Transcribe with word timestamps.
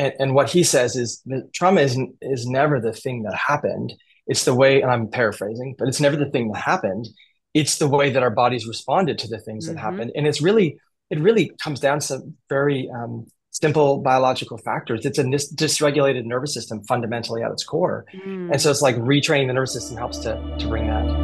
and, 0.00 0.14
and 0.18 0.34
what 0.34 0.50
he 0.50 0.62
says 0.62 0.96
is 0.96 1.22
trauma 1.52 1.82
is 1.82 1.98
is 2.22 2.46
never 2.46 2.80
the 2.80 2.92
thing 2.92 3.22
that 3.24 3.34
happened. 3.34 3.92
It's 4.26 4.44
the 4.44 4.54
way, 4.54 4.80
and 4.80 4.90
I'm 4.90 5.08
paraphrasing, 5.08 5.74
but 5.78 5.88
it's 5.88 6.00
never 6.00 6.16
the 6.16 6.30
thing 6.30 6.50
that 6.52 6.60
happened. 6.60 7.08
It's 7.52 7.78
the 7.78 7.88
way 7.88 8.10
that 8.10 8.22
our 8.22 8.30
bodies 8.30 8.66
responded 8.66 9.18
to 9.18 9.28
the 9.28 9.40
things 9.40 9.66
mm-hmm. 9.66 9.74
that 9.74 9.80
happened, 9.80 10.12
and 10.14 10.26
it's 10.26 10.40
really 10.40 10.78
it 11.10 11.20
really 11.20 11.52
comes 11.62 11.80
down 11.80 12.00
to 12.00 12.20
very 12.48 12.88
um, 12.88 13.26
simple 13.50 13.98
biological 13.98 14.56
factors. 14.58 15.04
It's 15.04 15.18
a 15.18 15.28
dis- 15.28 15.52
dysregulated 15.52 16.24
nervous 16.24 16.54
system 16.54 16.82
fundamentally 16.84 17.42
at 17.42 17.50
its 17.50 17.64
core. 17.64 18.06
Mm. 18.14 18.52
And 18.52 18.60
so 18.60 18.70
it's 18.70 18.80
like 18.80 18.96
retraining 18.96 19.48
the 19.48 19.54
nervous 19.54 19.72
system 19.72 19.96
helps 19.96 20.18
to, 20.18 20.40
to 20.60 20.68
bring 20.68 20.86
that. 20.86 21.19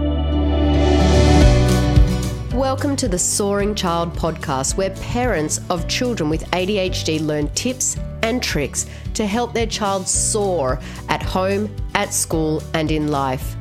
Welcome 2.56 2.96
to 2.96 3.06
the 3.06 3.18
Soaring 3.18 3.74
Child 3.74 4.14
podcast, 4.14 4.78
where 4.78 4.88
parents 4.88 5.60
of 5.68 5.86
children 5.88 6.30
with 6.30 6.42
ADHD 6.52 7.20
learn 7.20 7.50
tips 7.50 7.98
and 8.22 8.42
tricks 8.42 8.86
to 9.12 9.26
help 9.26 9.52
their 9.52 9.66
child 9.66 10.08
soar 10.08 10.80
at 11.10 11.22
home, 11.22 11.68
at 11.94 12.14
school, 12.14 12.62
and 12.72 12.90
in 12.90 13.08
life. 13.08 13.56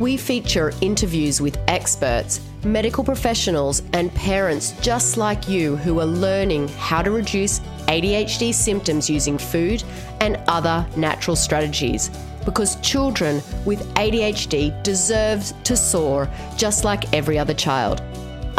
We 0.00 0.16
feature 0.16 0.72
interviews 0.80 1.40
with 1.40 1.60
experts, 1.68 2.40
medical 2.64 3.04
professionals, 3.04 3.84
and 3.92 4.12
parents 4.16 4.72
just 4.80 5.16
like 5.16 5.48
you 5.48 5.76
who 5.76 6.00
are 6.00 6.06
learning 6.06 6.66
how 6.70 7.02
to 7.02 7.12
reduce 7.12 7.60
ADHD 7.86 8.52
symptoms 8.52 9.08
using 9.08 9.38
food 9.38 9.84
and 10.20 10.42
other 10.48 10.84
natural 10.96 11.36
strategies. 11.36 12.10
Because 12.44 12.80
children 12.80 13.42
with 13.64 13.86
ADHD 13.94 14.82
deserve 14.82 15.52
to 15.62 15.76
soar 15.76 16.28
just 16.56 16.82
like 16.82 17.14
every 17.14 17.38
other 17.38 17.54
child. 17.54 18.02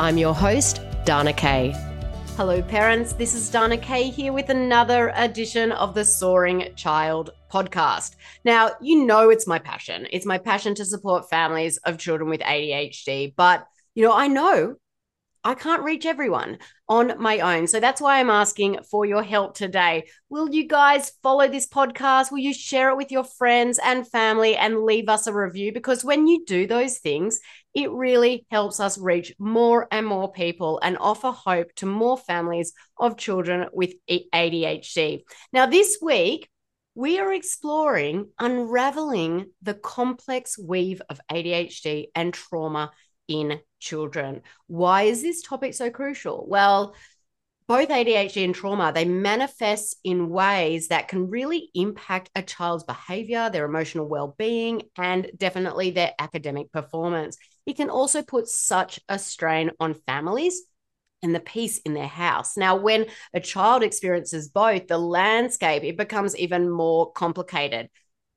I'm 0.01 0.17
your 0.17 0.33
host, 0.33 0.81
Dana 1.05 1.31
Kay. 1.31 1.75
Hello, 2.35 2.59
parents. 2.63 3.13
This 3.13 3.35
is 3.35 3.51
Dana 3.51 3.77
Kay 3.77 4.09
here 4.09 4.33
with 4.33 4.49
another 4.49 5.13
edition 5.15 5.71
of 5.71 5.93
the 5.93 6.03
Soaring 6.03 6.73
Child 6.75 7.29
podcast. 7.53 8.15
Now, 8.43 8.71
you 8.81 9.05
know 9.05 9.29
it's 9.29 9.45
my 9.45 9.59
passion. 9.59 10.07
It's 10.11 10.25
my 10.25 10.39
passion 10.39 10.73
to 10.73 10.85
support 10.85 11.29
families 11.29 11.77
of 11.85 11.99
children 11.99 12.31
with 12.31 12.41
ADHD, 12.41 13.35
but 13.37 13.67
you 13.93 14.03
know, 14.03 14.11
I 14.11 14.25
know 14.25 14.77
I 15.43 15.55
can't 15.55 15.83
reach 15.83 16.05
everyone 16.05 16.57
on 16.87 17.19
my 17.19 17.39
own. 17.39 17.67
So 17.67 17.79
that's 17.79 17.99
why 17.99 18.19
I'm 18.19 18.29
asking 18.29 18.79
for 18.89 19.05
your 19.05 19.23
help 19.23 19.55
today. 19.55 20.07
Will 20.29 20.49
you 20.49 20.67
guys 20.67 21.13
follow 21.23 21.47
this 21.47 21.67
podcast? 21.67 22.31
Will 22.31 22.39
you 22.39 22.53
share 22.53 22.89
it 22.89 22.97
with 22.97 23.11
your 23.11 23.23
friends 23.23 23.79
and 23.83 24.07
family 24.07 24.55
and 24.55 24.83
leave 24.83 25.09
us 25.09 25.25
a 25.25 25.33
review? 25.33 25.71
Because 25.73 26.03
when 26.03 26.27
you 26.27 26.45
do 26.45 26.67
those 26.67 26.99
things, 26.99 27.39
it 27.73 27.91
really 27.91 28.45
helps 28.51 28.79
us 28.79 28.97
reach 28.97 29.33
more 29.39 29.87
and 29.91 30.05
more 30.05 30.31
people 30.31 30.79
and 30.83 30.97
offer 30.99 31.31
hope 31.31 31.73
to 31.75 31.85
more 31.85 32.17
families 32.17 32.73
of 32.97 33.17
children 33.17 33.67
with 33.71 33.93
ADHD. 34.09 35.21
Now, 35.53 35.65
this 35.65 35.97
week, 36.01 36.49
we 36.95 37.19
are 37.19 37.33
exploring 37.33 38.29
unraveling 38.39 39.51
the 39.61 39.73
complex 39.73 40.59
weave 40.59 41.01
of 41.09 41.21
ADHD 41.31 42.07
and 42.13 42.33
trauma 42.33 42.91
in 43.27 43.59
children. 43.79 44.41
Why 44.67 45.03
is 45.03 45.21
this 45.21 45.41
topic 45.41 45.73
so 45.73 45.89
crucial? 45.89 46.45
Well, 46.47 46.93
both 47.71 47.87
ADHD 47.87 48.43
and 48.43 48.53
trauma, 48.53 48.91
they 48.93 49.05
manifest 49.05 49.95
in 50.03 50.29
ways 50.29 50.89
that 50.89 51.07
can 51.07 51.29
really 51.29 51.69
impact 51.73 52.29
a 52.35 52.41
child's 52.41 52.83
behavior, 52.83 53.49
their 53.49 53.63
emotional 53.63 54.09
well 54.09 54.35
being, 54.37 54.81
and 54.97 55.31
definitely 55.37 55.89
their 55.89 56.11
academic 56.19 56.69
performance. 56.73 57.37
It 57.65 57.77
can 57.77 57.89
also 57.89 58.23
put 58.23 58.49
such 58.49 58.99
a 59.07 59.17
strain 59.17 59.71
on 59.79 59.93
families 59.93 60.63
and 61.23 61.33
the 61.33 61.39
peace 61.39 61.77
in 61.85 61.93
their 61.93 62.07
house. 62.07 62.57
Now, 62.57 62.75
when 62.75 63.05
a 63.33 63.39
child 63.39 63.83
experiences 63.83 64.49
both, 64.49 64.87
the 64.87 64.97
landscape 64.97 65.85
it 65.85 65.95
becomes 65.95 66.35
even 66.35 66.69
more 66.69 67.13
complicated. 67.13 67.89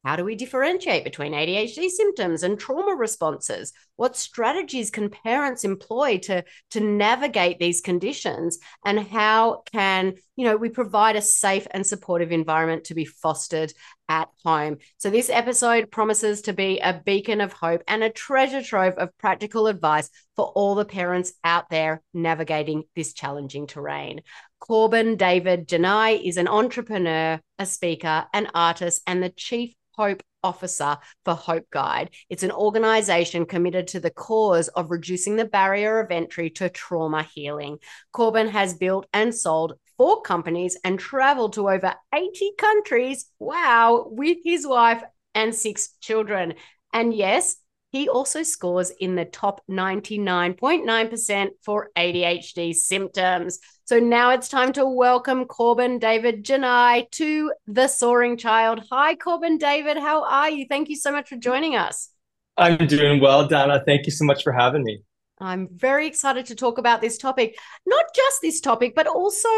How 0.05 0.17
do 0.17 0.25
we 0.25 0.35
differentiate 0.35 1.03
between 1.03 1.33
ADHD 1.33 1.89
symptoms 1.89 2.43
and 2.43 2.59
trauma 2.59 2.95
responses? 2.95 3.73
What 3.97 4.17
strategies 4.17 4.91
can 4.91 5.09
parents 5.09 5.65
employ 5.65 6.19
to, 6.25 6.45
to 6.73 6.81
navigate 6.81 7.59
these 7.59 7.81
conditions? 7.81 8.59
And 8.85 9.01
how 9.01 9.63
can, 9.73 10.15
you 10.37 10.45
know, 10.45 10.57
we 10.57 10.69
provide 10.69 11.17
a 11.17 11.23
safe 11.23 11.67
and 11.71 11.87
supportive 11.87 12.33
environment 12.33 12.85
to 12.85 12.95
be 12.95 13.07
fostered 13.07 13.73
at 14.09 14.29
home? 14.45 14.79
So 14.99 15.11
this 15.11 15.31
episode 15.31 15.91
promises 15.91 16.43
to 16.43 16.53
be 16.53 16.79
a 16.81 17.01
beacon 17.05 17.41
of 17.41 17.53
hope 17.53 17.83
and 17.89 18.03
a 18.03 18.11
treasure 18.11 18.63
trove 18.63 18.95
of 18.95 19.17
practical 19.19 19.67
advice 19.67 20.11
for 20.37 20.47
all 20.47 20.75
the 20.75 20.85
parents 20.85 21.33
out 21.43 21.71
there 21.71 22.03
navigating 22.13 22.85
this 22.95 23.13
challenging 23.13 23.67
terrain. 23.67 24.23
Corban 24.61 25.17
David 25.17 25.69
Jenai 25.69 26.23
is 26.23 26.37
an 26.37 26.49
entrepreneur, 26.49 27.41
a 27.59 27.67
speaker, 27.67 28.27
an 28.33 28.49
artist, 28.55 29.03
and 29.07 29.23
the 29.23 29.31
chief 29.31 29.75
Hope 29.97 30.23
Officer 30.43 30.99
for 31.25 31.35
Hope 31.35 31.71
Guide. 31.71 32.11
It's 32.29 32.43
an 32.43 32.51
organization 32.51 33.47
committed 33.47 33.89
to 33.89 34.01
the 34.01 34.11
cause 34.11 34.69
of 34.69 34.91
reducing 34.91 35.37
the 35.37 35.45
barrier 35.45 36.01
of 36.01 36.11
entry 36.11 36.51
to 36.51 36.69
trauma 36.69 37.23
healing. 37.23 37.79
Corban 38.13 38.49
has 38.49 38.75
built 38.75 39.07
and 39.13 39.35
sold 39.35 39.75
four 39.97 40.23
companies 40.23 40.77
and 40.85 40.99
traveled 40.99 41.55
to 41.55 41.69
over 41.69 41.95
80 42.15 42.53
countries. 42.59 43.27
Wow, 43.39 44.07
with 44.11 44.39
his 44.45 44.67
wife 44.67 45.03
and 45.35 45.55
six 45.55 45.91
children. 46.01 46.55
And 46.93 47.13
yes, 47.15 47.57
he 47.91 48.09
also 48.09 48.43
scores 48.43 48.91
in 48.91 49.15
the 49.15 49.25
top 49.25 49.61
99.9% 49.71 51.49
for 51.63 51.91
ADHD 51.97 52.75
symptoms. 52.75 53.61
So 53.85 54.01
now 54.01 54.31
it's 54.31 54.49
time 54.49 54.73
to 54.73 54.85
welcome 54.85 55.45
Corban 55.45 55.99
David 55.99 56.45
Jenai 56.45 57.09
to 57.13 57.53
the 57.69 57.87
Soaring 57.87 58.37
Child. 58.37 58.83
Hi, 58.91 59.15
Corban 59.15 59.59
David. 59.59 59.97
How 59.97 60.25
are 60.25 60.51
you? 60.51 60.67
Thank 60.69 60.89
you 60.89 60.97
so 60.97 61.13
much 61.13 61.29
for 61.29 61.37
joining 61.37 61.77
us. 61.77 62.11
I'm 62.57 62.79
doing 62.79 63.21
well, 63.21 63.47
Dana. 63.47 63.83
Thank 63.87 64.07
you 64.07 64.13
so 64.13 64.25
much 64.25 64.43
for 64.43 64.53
having 64.53 64.83
me. 64.83 65.03
I'm 65.39 65.69
very 65.73 66.07
excited 66.07 66.47
to 66.47 66.55
talk 66.55 66.79
about 66.79 67.01
this 67.01 67.19
topic. 67.19 67.59
Not 67.87 68.05
just 68.15 68.41
this 68.41 68.61
topic, 68.61 68.95
but 68.95 69.07
also 69.07 69.49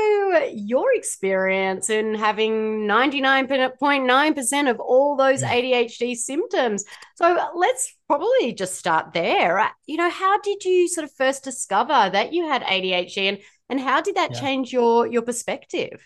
your 0.52 0.94
experience 0.94 1.90
in 1.90 2.14
having 2.14 2.86
99.9% 2.86 4.70
of 4.70 4.80
all 4.80 5.16
those 5.16 5.42
ADHD 5.42 6.16
symptoms. 6.16 6.84
So 7.16 7.38
let's 7.54 7.94
probably 8.06 8.54
just 8.54 8.76
start 8.76 9.12
there. 9.12 9.70
You 9.86 9.98
know, 9.98 10.10
how 10.10 10.40
did 10.40 10.64
you 10.64 10.88
sort 10.88 11.04
of 11.04 11.12
first 11.12 11.44
discover 11.44 12.10
that 12.10 12.32
you 12.32 12.48
had 12.48 12.62
ADHD 12.62 13.28
and, 13.28 13.38
and 13.68 13.80
how 13.80 14.00
did 14.00 14.16
that 14.16 14.32
yeah. 14.32 14.40
change 14.40 14.72
your, 14.72 15.06
your 15.06 15.22
perspective? 15.22 16.00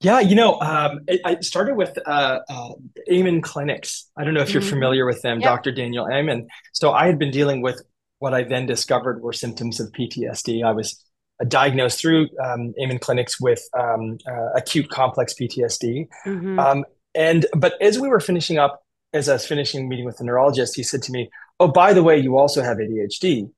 Yeah, 0.00 0.18
you 0.18 0.34
know, 0.34 0.60
um, 0.60 1.00
it, 1.06 1.20
I 1.24 1.38
started 1.40 1.76
with 1.76 1.96
uh, 2.04 2.40
uh, 2.48 2.70
Amen 3.10 3.40
Clinics. 3.40 4.10
I 4.16 4.24
don't 4.24 4.34
know 4.34 4.40
if 4.40 4.52
you're 4.52 4.60
mm-hmm. 4.60 4.70
familiar 4.70 5.06
with 5.06 5.22
them, 5.22 5.40
yep. 5.40 5.48
Dr. 5.48 5.70
Daniel 5.70 6.08
Amen. 6.12 6.48
So 6.72 6.90
I 6.90 7.06
had 7.06 7.20
been 7.20 7.30
dealing 7.30 7.62
with 7.62 7.80
what 8.22 8.34
I 8.34 8.44
then 8.44 8.66
discovered 8.66 9.20
were 9.20 9.32
symptoms 9.32 9.80
of 9.80 9.90
PTSD. 9.90 10.64
I 10.64 10.70
was 10.70 11.04
uh, 11.40 11.44
diagnosed 11.44 12.00
through 12.00 12.28
um, 12.40 12.72
Amen 12.80 13.00
clinics 13.00 13.40
with 13.40 13.60
um, 13.76 14.16
uh, 14.30 14.50
acute 14.54 14.88
complex 14.90 15.34
PTSD. 15.34 16.06
Mm-hmm. 16.24 16.56
Um, 16.56 16.84
and 17.16 17.46
but 17.56 17.74
as 17.82 17.98
we 17.98 18.08
were 18.08 18.20
finishing 18.20 18.58
up, 18.58 18.80
as 19.12 19.28
I 19.28 19.32
was 19.32 19.44
finishing 19.44 19.88
meeting 19.88 20.04
with 20.04 20.18
the 20.18 20.24
neurologist, 20.24 20.76
he 20.76 20.84
said 20.84 21.02
to 21.02 21.12
me, 21.12 21.30
"Oh, 21.58 21.66
by 21.66 21.92
the 21.92 22.04
way, 22.04 22.16
you 22.16 22.38
also 22.38 22.62
have 22.62 22.76
ADHD. 22.76 23.50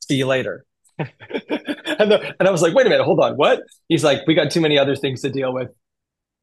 See 0.00 0.16
you 0.16 0.26
later." 0.26 0.66
and, 0.98 1.08
the, 2.10 2.34
and 2.40 2.48
I 2.48 2.50
was 2.50 2.60
like, 2.60 2.74
"Wait 2.74 2.86
a 2.86 2.90
minute, 2.90 3.04
hold 3.04 3.20
on, 3.20 3.34
what?" 3.34 3.62
He's 3.86 4.02
like, 4.02 4.26
"We 4.26 4.34
got 4.34 4.50
too 4.50 4.60
many 4.60 4.78
other 4.78 4.96
things 4.96 5.22
to 5.22 5.30
deal 5.30 5.54
with. 5.54 5.68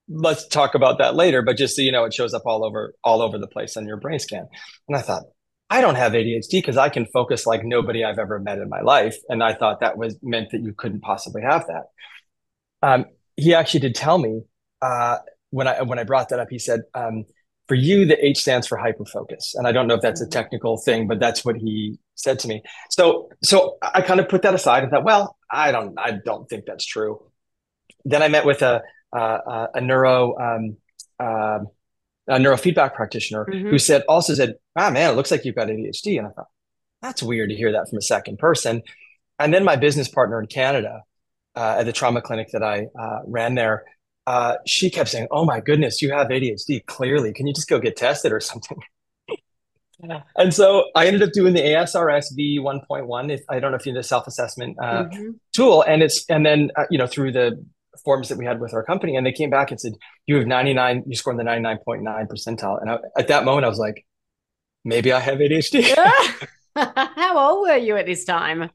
Let's 0.07 0.47
talk 0.47 0.75
about 0.75 0.99
that 0.99 1.13
later." 1.13 1.41
But 1.41 1.57
just 1.57 1.75
so 1.75 1.81
you 1.81 1.91
know, 1.91 2.05
it 2.05 2.13
shows 2.13 2.33
up 2.33 2.43
all 2.45 2.63
over 2.63 2.93
all 3.03 3.21
over 3.21 3.37
the 3.37 3.47
place 3.47 3.75
on 3.75 3.85
your 3.85 3.97
brain 3.97 4.19
scan. 4.19 4.47
And 4.87 4.97
I 4.97 5.01
thought, 5.01 5.23
I 5.69 5.81
don't 5.81 5.95
have 5.95 6.13
ADHD 6.13 6.51
because 6.51 6.77
I 6.77 6.89
can 6.89 7.05
focus 7.07 7.45
like 7.45 7.63
nobody 7.63 8.03
I've 8.03 8.19
ever 8.19 8.39
met 8.39 8.59
in 8.59 8.69
my 8.69 8.81
life. 8.81 9.17
And 9.29 9.43
I 9.43 9.53
thought 9.53 9.79
that 9.79 9.97
was 9.97 10.17
meant 10.21 10.51
that 10.51 10.61
you 10.61 10.73
couldn't 10.73 11.01
possibly 11.01 11.41
have 11.41 11.65
that. 11.67 11.85
Um, 12.81 13.05
he 13.35 13.53
actually 13.53 13.79
did 13.81 13.95
tell 13.95 14.17
me 14.17 14.41
uh, 14.81 15.17
when 15.49 15.67
I 15.67 15.81
when 15.81 15.99
I 15.99 16.03
brought 16.03 16.29
that 16.29 16.39
up. 16.39 16.49
He 16.49 16.59
said, 16.59 16.81
um, 16.93 17.25
"For 17.67 17.75
you, 17.75 18.05
the 18.05 18.23
H 18.23 18.39
stands 18.39 18.67
for 18.67 18.77
hyperfocus." 18.77 19.55
And 19.55 19.67
I 19.67 19.71
don't 19.71 19.87
know 19.87 19.95
if 19.95 20.01
that's 20.01 20.21
a 20.21 20.27
technical 20.27 20.77
thing, 20.77 21.07
but 21.07 21.19
that's 21.19 21.43
what 21.43 21.55
he 21.55 21.97
said 22.13 22.39
to 22.39 22.47
me. 22.47 22.61
So 22.91 23.29
so 23.43 23.77
I 23.81 24.01
kind 24.01 24.19
of 24.19 24.29
put 24.29 24.43
that 24.43 24.53
aside 24.53 24.83
and 24.83 24.91
thought, 24.91 25.03
well, 25.03 25.37
I 25.51 25.71
don't 25.71 25.97
I 25.97 26.19
don't 26.23 26.47
think 26.47 26.65
that's 26.65 26.85
true. 26.85 27.23
Then 28.05 28.21
I 28.21 28.27
met 28.27 28.45
with 28.45 28.61
a 28.61 28.83
a, 29.11 29.67
a 29.75 29.81
neuro 29.81 30.37
um, 30.37 30.77
uh, 31.19 31.59
a 32.27 32.37
neurofeedback 32.37 32.93
practitioner 32.93 33.45
mm-hmm. 33.45 33.69
who 33.69 33.79
said 33.79 34.03
also 34.07 34.33
said, 34.33 34.55
"Ah, 34.75 34.89
man, 34.89 35.11
it 35.11 35.15
looks 35.15 35.31
like 35.31 35.45
you've 35.45 35.55
got 35.55 35.67
ADHD." 35.67 36.17
And 36.17 36.27
I 36.27 36.31
thought, 36.31 36.47
that's 37.01 37.21
weird 37.21 37.49
to 37.49 37.55
hear 37.55 37.71
that 37.71 37.89
from 37.89 37.97
a 37.97 38.01
second 38.01 38.39
person. 38.39 38.81
And 39.39 39.53
then 39.53 39.63
my 39.63 39.75
business 39.75 40.07
partner 40.07 40.39
in 40.39 40.47
Canada 40.47 41.03
uh, 41.55 41.77
at 41.79 41.85
the 41.85 41.93
trauma 41.93 42.21
clinic 42.21 42.49
that 42.53 42.63
I 42.63 42.87
uh, 42.99 43.19
ran 43.27 43.55
there, 43.55 43.83
uh, 44.27 44.55
she 44.65 44.89
kept 44.89 45.09
saying, 45.09 45.27
"Oh 45.31 45.45
my 45.45 45.59
goodness, 45.59 46.01
you 46.01 46.11
have 46.11 46.27
ADHD. 46.27 46.85
Clearly, 46.85 47.33
can 47.33 47.47
you 47.47 47.53
just 47.53 47.69
go 47.69 47.79
get 47.79 47.95
tested 47.95 48.31
or 48.31 48.39
something?" 48.51 48.79
yeah. 49.99 50.21
And 50.35 50.53
so 50.53 50.85
I 50.95 51.07
ended 51.07 51.21
up 51.21 51.31
doing 51.31 51.53
the 51.53 51.61
ASRS 51.61 52.35
V 52.35 52.59
1.1. 52.59 53.31
If 53.31 53.41
I 53.49 53.59
don't 53.59 53.71
know 53.71 53.77
if 53.77 53.85
you 53.85 53.93
know 53.93 53.99
the 53.99 54.03
self 54.03 54.25
assessment 54.27 54.77
uh, 54.81 55.03
mm-hmm. 55.05 55.31
tool, 55.53 55.83
and 55.83 56.01
it's 56.01 56.25
and 56.29 56.45
then 56.45 56.71
uh, 56.75 56.85
you 56.89 56.97
know 56.97 57.07
through 57.07 57.33
the 57.33 57.63
forms 58.03 58.29
that 58.29 58.37
we 58.37 58.45
had 58.45 58.59
with 58.59 58.73
our 58.73 58.83
company, 58.83 59.15
and 59.15 59.25
they 59.25 59.31
came 59.31 59.49
back 59.49 59.71
and 59.71 59.79
said, 59.79 59.93
"You 60.25 60.37
have 60.37 60.47
99. 60.47 61.03
You 61.07 61.15
scored 61.15 61.39
in 61.39 61.45
the 61.45 61.51
99.9 61.51 62.27
percentile." 62.27 62.81
And 62.81 62.89
I, 62.89 62.97
at 63.17 63.27
that 63.27 63.45
moment, 63.45 63.65
I 63.65 63.69
was 63.69 63.79
like, 63.79 64.05
"Maybe 64.83 65.11
I 65.11 65.19
have 65.19 65.39
ADHD." 65.39 65.95
How 66.75 67.37
old 67.37 67.67
were 67.67 67.77
you 67.77 67.95
at 67.95 68.05
this 68.05 68.25
time? 68.25 68.69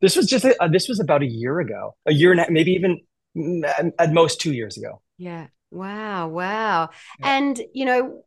This 0.00 0.16
was 0.16 0.26
just 0.26 0.44
a, 0.44 0.60
uh, 0.62 0.68
this 0.68 0.88
was 0.88 1.00
about 1.00 1.22
a 1.22 1.26
year 1.26 1.60
ago, 1.60 1.94
a 2.06 2.12
year 2.12 2.32
and 2.32 2.40
a, 2.40 2.50
maybe 2.50 2.72
even 2.72 3.00
mm, 3.36 3.92
at 3.98 4.12
most 4.12 4.40
two 4.40 4.52
years 4.52 4.76
ago. 4.76 5.00
Yeah. 5.16 5.46
Wow. 5.70 6.28
Wow. 6.28 6.90
Yeah. 7.20 7.36
And 7.36 7.60
you 7.72 7.84
know, 7.84 8.24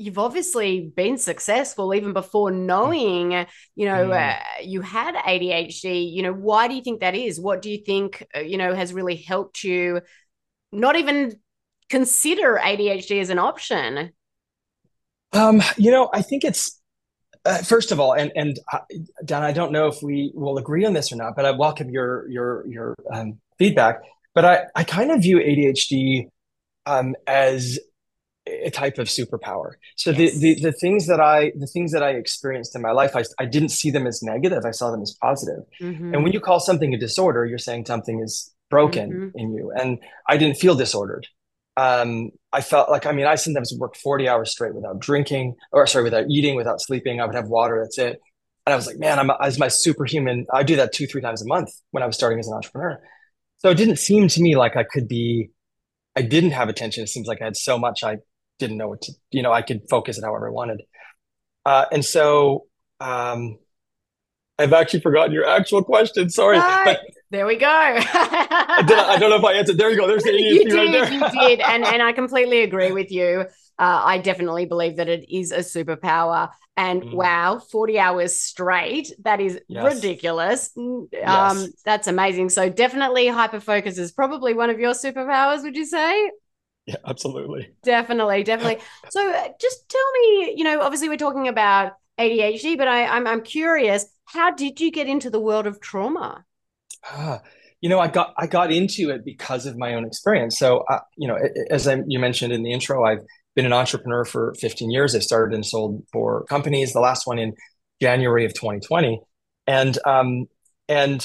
you've 0.00 0.18
obviously 0.18 0.80
been 0.80 1.18
successful 1.18 1.94
even 1.94 2.12
before 2.12 2.50
knowing 2.50 3.32
you 3.76 3.86
know 3.86 4.08
mm. 4.08 4.34
uh, 4.34 4.40
you 4.62 4.80
had 4.80 5.14
ADHD 5.14 6.10
you 6.10 6.22
know 6.22 6.32
why 6.32 6.68
do 6.68 6.74
you 6.74 6.82
think 6.82 7.00
that 7.00 7.14
is? 7.14 7.38
What 7.38 7.62
do 7.62 7.70
you 7.70 7.78
think 7.78 8.26
uh, 8.34 8.40
you 8.40 8.56
know 8.56 8.74
has 8.74 8.94
really 8.94 9.16
helped 9.16 9.62
you 9.62 10.00
not 10.72 10.96
even 10.96 11.38
consider 11.88 12.58
ADHD 12.62 13.20
as 13.20 13.30
an 13.30 13.38
option? 13.38 14.12
Um 15.32 15.62
you 15.76 15.90
know 15.90 16.08
I 16.12 16.22
think 16.22 16.44
it's 16.44 16.80
uh, 17.44 17.58
first 17.58 17.92
of 17.92 18.00
all 18.00 18.14
and 18.14 18.32
and 18.34 18.58
uh, 18.72 18.80
Dan 19.24 19.42
I 19.42 19.52
don't 19.52 19.72
know 19.72 19.86
if 19.86 20.02
we 20.02 20.32
will 20.34 20.56
agree 20.58 20.84
on 20.86 20.94
this 20.94 21.12
or 21.12 21.16
not 21.16 21.36
but 21.36 21.44
I 21.44 21.50
welcome 21.50 21.90
your 21.90 22.28
your 22.28 22.66
your 22.66 22.94
um, 23.12 23.38
feedback. 23.58 24.00
But 24.34 24.44
I 24.44 24.62
I 24.74 24.84
kind 24.84 25.10
of 25.10 25.20
view 25.20 25.38
ADHD 25.38 26.28
um, 26.86 27.14
as 27.26 27.78
a 28.64 28.70
type 28.70 28.98
of 28.98 29.08
superpower. 29.08 29.72
So 29.96 30.10
yes. 30.10 30.34
the, 30.34 30.54
the 30.54 30.62
the 30.62 30.72
things 30.72 31.06
that 31.06 31.20
I 31.20 31.52
the 31.56 31.66
things 31.66 31.92
that 31.92 32.02
I 32.02 32.10
experienced 32.10 32.74
in 32.74 32.82
my 32.82 32.92
life, 32.92 33.16
I, 33.16 33.24
I 33.38 33.46
didn't 33.46 33.70
see 33.70 33.90
them 33.90 34.06
as 34.06 34.22
negative. 34.22 34.64
I 34.64 34.70
saw 34.70 34.90
them 34.90 35.02
as 35.02 35.16
positive. 35.20 35.64
Mm-hmm. 35.80 36.14
And 36.14 36.22
when 36.22 36.32
you 36.32 36.40
call 36.40 36.60
something 36.60 36.92
a 36.94 36.98
disorder, 36.98 37.44
you're 37.46 37.58
saying 37.58 37.86
something 37.86 38.20
is 38.20 38.52
broken 38.70 39.10
mm-hmm. 39.10 39.38
in 39.38 39.54
you. 39.54 39.72
And 39.72 39.98
I 40.28 40.36
didn't 40.36 40.56
feel 40.56 40.74
disordered. 40.74 41.26
Um, 41.76 42.30
I 42.52 42.60
felt 42.60 42.90
like 42.90 43.06
I 43.06 43.12
mean 43.12 43.26
I 43.26 43.36
sometimes 43.36 43.72
work 43.78 43.96
40 43.96 44.28
hours 44.28 44.50
straight 44.50 44.74
without 44.74 44.98
drinking 44.98 45.56
or 45.72 45.86
sorry 45.86 46.04
without 46.04 46.26
eating, 46.28 46.56
without 46.56 46.80
sleeping. 46.80 47.20
I 47.20 47.26
would 47.26 47.34
have 47.34 47.48
water. 47.48 47.80
That's 47.82 47.98
it. 47.98 48.20
And 48.66 48.72
I 48.72 48.76
was 48.76 48.86
like, 48.86 48.98
man, 48.98 49.18
I'm 49.18 49.30
as 49.42 49.58
my 49.58 49.68
superhuman. 49.68 50.46
I 50.52 50.62
do 50.62 50.76
that 50.76 50.92
two 50.92 51.06
three 51.06 51.22
times 51.22 51.42
a 51.42 51.46
month 51.46 51.70
when 51.90 52.02
I 52.02 52.06
was 52.06 52.16
starting 52.16 52.38
as 52.38 52.48
an 52.48 52.54
entrepreneur. 52.54 53.00
So 53.58 53.70
it 53.70 53.76
didn't 53.76 53.96
seem 53.96 54.28
to 54.28 54.42
me 54.42 54.56
like 54.56 54.76
I 54.76 54.84
could 54.84 55.08
be 55.08 55.50
I 56.16 56.22
didn't 56.22 56.50
have 56.52 56.68
attention. 56.68 57.04
It 57.04 57.08
seems 57.08 57.26
like 57.26 57.40
I 57.40 57.44
had 57.44 57.56
so 57.56 57.78
much 57.78 58.02
I 58.02 58.18
didn't 58.60 58.76
know 58.76 58.88
what 58.88 59.02
to, 59.02 59.12
you 59.32 59.42
know, 59.42 59.52
I 59.52 59.62
could 59.62 59.82
focus 59.90 60.18
it 60.18 60.24
however 60.24 60.48
I 60.48 60.52
wanted. 60.52 60.82
Uh, 61.66 61.86
and 61.90 62.04
so 62.04 62.66
um, 63.00 63.58
I've 64.58 64.72
actually 64.72 65.00
forgotten 65.00 65.32
your 65.32 65.46
actual 65.46 65.82
question. 65.82 66.30
Sorry. 66.30 66.58
But, 66.58 67.00
there 67.30 67.46
we 67.46 67.56
go. 67.56 67.66
I, 67.66 68.76
I, 68.86 69.18
don't 69.18 69.30
know 69.30 69.36
if 69.36 69.44
I 69.44 69.54
answered. 69.54 69.78
There 69.78 69.90
you 69.90 69.96
go. 69.96 70.06
There's 70.06 70.22
the 70.22 70.30
ADHD 70.30 70.38
you 70.52 70.64
did, 70.64 70.74
right 70.74 70.90
there. 70.92 71.12
you 71.12 71.48
did. 71.48 71.60
And, 71.60 71.84
and 71.84 72.02
I 72.02 72.12
completely 72.12 72.62
agree 72.62 72.92
with 72.92 73.10
you. 73.10 73.46
Uh, 73.78 74.02
I 74.04 74.18
definitely 74.18 74.66
believe 74.66 74.96
that 74.96 75.08
it 75.08 75.24
is 75.34 75.52
a 75.52 75.60
superpower. 75.60 76.50
And 76.76 77.02
mm. 77.02 77.14
wow, 77.14 77.58
40 77.58 77.98
hours 77.98 78.36
straight, 78.36 79.12
that 79.22 79.40
is 79.40 79.58
yes. 79.68 79.94
ridiculous. 79.94 80.70
Um, 80.76 81.08
yes. 81.12 81.68
That's 81.84 82.06
amazing. 82.06 82.50
So, 82.50 82.68
definitely 82.70 83.26
hyper 83.26 83.60
focus 83.60 83.98
is 83.98 84.12
probably 84.12 84.54
one 84.54 84.70
of 84.70 84.78
your 84.78 84.92
superpowers, 84.92 85.62
would 85.62 85.76
you 85.76 85.84
say? 85.84 86.30
Yeah, 86.90 86.96
absolutely. 87.06 87.70
Definitely, 87.84 88.42
definitely. 88.42 88.82
so 89.10 89.30
uh, 89.30 89.48
just 89.60 89.88
tell 89.88 90.12
me, 90.12 90.54
you 90.56 90.64
know, 90.64 90.80
obviously 90.80 91.08
we're 91.08 91.16
talking 91.16 91.46
about 91.46 91.92
ADHD, 92.18 92.76
but 92.76 92.88
I, 92.88 93.06
I'm 93.06 93.28
I'm 93.28 93.42
curious, 93.42 94.06
how 94.24 94.50
did 94.50 94.80
you 94.80 94.90
get 94.90 95.06
into 95.06 95.30
the 95.30 95.38
world 95.38 95.68
of 95.68 95.80
trauma? 95.80 96.44
Ah, 97.04 97.42
you 97.80 97.88
know, 97.88 98.00
I 98.00 98.08
got 98.08 98.34
I 98.36 98.48
got 98.48 98.72
into 98.72 99.10
it 99.10 99.24
because 99.24 99.66
of 99.66 99.78
my 99.78 99.94
own 99.94 100.04
experience. 100.04 100.58
So, 100.58 100.78
uh, 100.90 100.98
you 101.16 101.28
know, 101.28 101.38
as 101.70 101.86
I, 101.86 102.02
you 102.08 102.18
mentioned 102.18 102.52
in 102.52 102.64
the 102.64 102.72
intro, 102.72 103.04
I've 103.04 103.24
been 103.54 103.66
an 103.66 103.72
entrepreneur 103.72 104.24
for 104.24 104.52
15 104.58 104.90
years. 104.90 105.14
I 105.14 105.20
started 105.20 105.54
and 105.54 105.64
sold 105.64 106.04
for 106.12 106.44
companies. 106.46 106.92
The 106.92 107.00
last 107.00 107.24
one 107.24 107.38
in 107.38 107.54
January 108.02 108.44
of 108.44 108.52
2020, 108.54 109.20
and 109.68 109.96
um, 110.04 110.46
and 110.88 111.24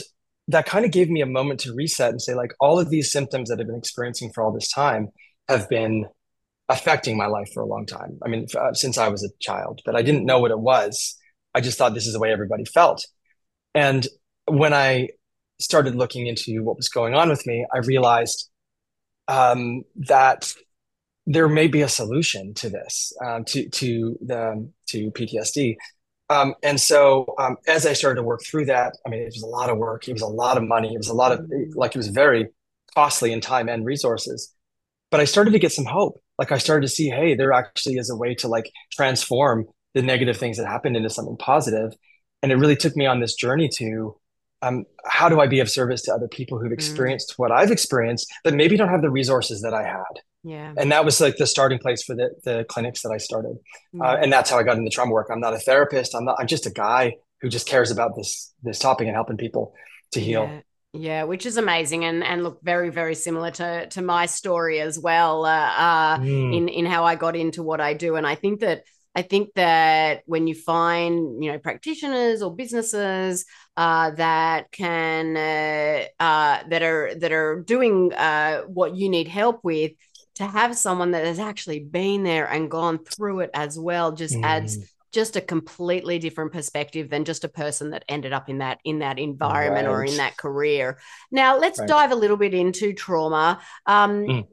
that 0.49 0.67
kind 0.67 0.85
of 0.85 0.91
gave 0.91 1.09
me 1.09 1.21
a 1.21 1.25
moment 1.25 1.61
to 1.61 1.73
reset 1.73 2.11
and 2.11 2.21
say, 2.21 2.35
like, 2.35 2.51
all 2.59 2.79
of 2.79 2.91
these 2.91 3.11
symptoms 3.11 3.49
that 3.49 3.59
I've 3.59 3.65
been 3.65 3.75
experiencing 3.75 4.31
for 4.31 4.43
all 4.43 4.51
this 4.51 4.71
time 4.71 5.09
have 5.47 5.69
been 5.69 6.05
affecting 6.69 7.17
my 7.17 7.27
life 7.27 7.49
for 7.53 7.61
a 7.61 7.65
long 7.65 7.85
time. 7.85 8.17
I 8.23 8.29
mean, 8.29 8.47
uh, 8.57 8.73
since 8.73 8.97
I 8.97 9.09
was 9.09 9.23
a 9.23 9.29
child, 9.39 9.81
but 9.85 9.95
I 9.95 10.01
didn't 10.01 10.25
know 10.25 10.39
what 10.39 10.51
it 10.51 10.59
was. 10.59 11.17
I 11.53 11.61
just 11.61 11.77
thought 11.77 11.93
this 11.93 12.07
is 12.07 12.13
the 12.13 12.19
way 12.19 12.31
everybody 12.31 12.65
felt. 12.65 13.05
And 13.73 14.07
when 14.45 14.73
I 14.73 15.09
started 15.59 15.95
looking 15.95 16.27
into 16.27 16.63
what 16.63 16.77
was 16.77 16.89
going 16.89 17.13
on 17.13 17.29
with 17.29 17.45
me, 17.45 17.65
I 17.73 17.79
realized 17.79 18.49
um, 19.27 19.83
that 19.95 20.51
there 21.27 21.47
may 21.47 21.67
be 21.67 21.81
a 21.81 21.89
solution 21.89 22.53
to 22.55 22.69
this, 22.69 23.13
um, 23.23 23.45
to 23.45 23.69
to 23.69 24.17
the 24.21 24.69
to 24.89 25.11
PTSD. 25.11 25.75
Um, 26.29 26.55
and 26.63 26.79
so 26.79 27.33
um, 27.39 27.57
as 27.67 27.85
I 27.85 27.93
started 27.93 28.15
to 28.15 28.23
work 28.23 28.41
through 28.43 28.65
that, 28.65 28.97
I 29.05 29.09
mean, 29.09 29.21
it 29.21 29.25
was 29.33 29.43
a 29.43 29.47
lot 29.47 29.69
of 29.69 29.77
work. 29.77 30.07
It 30.07 30.13
was 30.13 30.21
a 30.21 30.27
lot 30.27 30.57
of 30.57 30.63
money. 30.63 30.93
It 30.93 30.97
was 30.97 31.09
a 31.09 31.13
lot 31.13 31.31
of 31.31 31.49
like 31.75 31.95
it 31.95 31.97
was 31.97 32.07
very 32.07 32.47
costly 32.93 33.31
in 33.31 33.41
time 33.41 33.69
and 33.69 33.85
resources 33.85 34.54
but 35.15 35.21
I 35.21 35.23
started 35.23 35.51
to 35.51 35.59
get 35.59 35.71
some 35.71 35.85
hope. 35.85 36.21
Like 36.37 36.51
I 36.51 36.57
started 36.57 36.81
to 36.81 36.93
see, 36.93 37.07
hey, 37.07 37.35
there 37.35 37.53
actually 37.53 37.95
is 37.95 38.09
a 38.09 38.17
way 38.17 38.35
to 38.35 38.49
like 38.49 38.69
transform 38.91 39.65
the 39.93 40.01
negative 40.01 40.35
things 40.35 40.57
that 40.57 40.67
happened 40.67 40.97
into 40.97 41.09
something 41.09 41.37
positive. 41.37 41.93
And 42.43 42.51
it 42.51 42.57
really 42.57 42.75
took 42.75 42.97
me 42.97 43.05
on 43.05 43.21
this 43.21 43.33
journey 43.33 43.69
to 43.77 44.17
um, 44.61 44.83
how 45.05 45.29
do 45.29 45.39
I 45.39 45.47
be 45.47 45.61
of 45.61 45.69
service 45.69 46.01
to 46.01 46.13
other 46.13 46.27
people 46.27 46.59
who've 46.59 46.69
mm. 46.69 46.73
experienced 46.73 47.29
mm. 47.29 47.33
what 47.37 47.53
I've 47.53 47.71
experienced 47.71 48.29
but 48.43 48.55
maybe 48.55 48.75
don't 48.75 48.89
have 48.89 49.01
the 49.01 49.09
resources 49.09 49.61
that 49.61 49.73
I 49.73 49.83
had. 49.83 50.19
Yeah. 50.43 50.73
And 50.75 50.91
that 50.91 51.05
was 51.05 51.21
like 51.21 51.37
the 51.37 51.47
starting 51.47 51.79
place 51.79 52.03
for 52.03 52.13
the, 52.13 52.31
the 52.43 52.65
clinics 52.67 53.01
that 53.03 53.11
I 53.11 53.17
started. 53.17 53.55
Uh, 53.97 54.17
and 54.21 54.33
that's 54.33 54.49
how 54.49 54.59
I 54.59 54.63
got 54.63 54.77
into 54.77 54.89
trauma 54.89 55.13
work. 55.13 55.29
I'm 55.31 55.39
not 55.39 55.53
a 55.53 55.59
therapist. 55.59 56.13
I'm 56.13 56.25
not, 56.25 56.35
I'm 56.39 56.47
just 56.47 56.65
a 56.65 56.71
guy 56.71 57.15
who 57.39 57.47
just 57.47 57.69
cares 57.69 57.89
about 57.89 58.17
this, 58.17 58.53
this 58.63 58.79
topic 58.79 59.07
and 59.07 59.15
helping 59.15 59.37
people 59.37 59.75
to 60.11 60.19
heal. 60.19 60.43
Yeah. 60.43 60.59
Yeah, 60.97 61.23
which 61.23 61.45
is 61.45 61.57
amazing 61.57 62.05
and 62.05 62.23
and 62.23 62.43
look 62.43 62.59
very 62.63 62.89
very 62.89 63.15
similar 63.15 63.51
to 63.51 63.87
to 63.87 64.01
my 64.01 64.25
story 64.25 64.79
as 64.79 64.97
well 64.97 65.45
uh, 65.45 65.73
uh, 65.77 66.17
mm. 66.19 66.55
in 66.55 66.67
in 66.69 66.85
how 66.85 67.03
I 67.03 67.15
got 67.15 67.35
into 67.35 67.63
what 67.63 67.81
I 67.81 67.93
do 67.93 68.15
and 68.15 68.25
I 68.25 68.35
think 68.35 68.61
that 68.61 68.83
I 69.15 69.21
think 69.21 69.53
that 69.55 70.23
when 70.25 70.45
you 70.45 70.55
find 70.55 71.43
you 71.43 71.51
know 71.51 71.59
practitioners 71.59 72.41
or 72.41 72.53
businesses 72.53 73.45
uh, 73.77 74.11
that 74.11 74.71
can 74.71 75.37
uh, 75.37 76.05
uh, 76.21 76.63
that 76.69 76.83
are 76.83 77.15
that 77.15 77.31
are 77.31 77.61
doing 77.61 78.13
uh, 78.13 78.61
what 78.61 78.95
you 78.95 79.09
need 79.09 79.27
help 79.27 79.63
with 79.63 79.93
to 80.35 80.45
have 80.45 80.77
someone 80.77 81.11
that 81.11 81.25
has 81.25 81.39
actually 81.39 81.79
been 81.79 82.23
there 82.23 82.45
and 82.45 82.69
gone 82.69 82.99
through 82.99 83.39
it 83.39 83.49
as 83.53 83.79
well 83.79 84.11
just 84.11 84.35
mm. 84.35 84.43
adds 84.43 84.77
just 85.15 85.37
a 85.37 85.41
completely 85.41 86.19
different 86.19 86.51
perspective 86.51 87.09
than 87.09 87.23
just 87.23 87.45
a 87.45 87.47
person 87.47 87.91
that 87.91 88.03
ended 88.09 88.33
up 88.33 88.49
in 88.49 88.57
that 88.57 88.79
in 88.83 88.99
that 88.99 89.17
environment 89.17 89.87
right. 89.87 89.93
or 89.93 90.03
in 90.03 90.17
that 90.17 90.35
career. 90.35 90.99
Now, 91.31 91.57
let's 91.57 91.79
right. 91.79 91.87
dive 91.87 92.11
a 92.11 92.15
little 92.15 92.35
bit 92.35 92.53
into 92.53 92.91
trauma. 92.91 93.61
Um, 93.85 94.25
mm. 94.25 94.47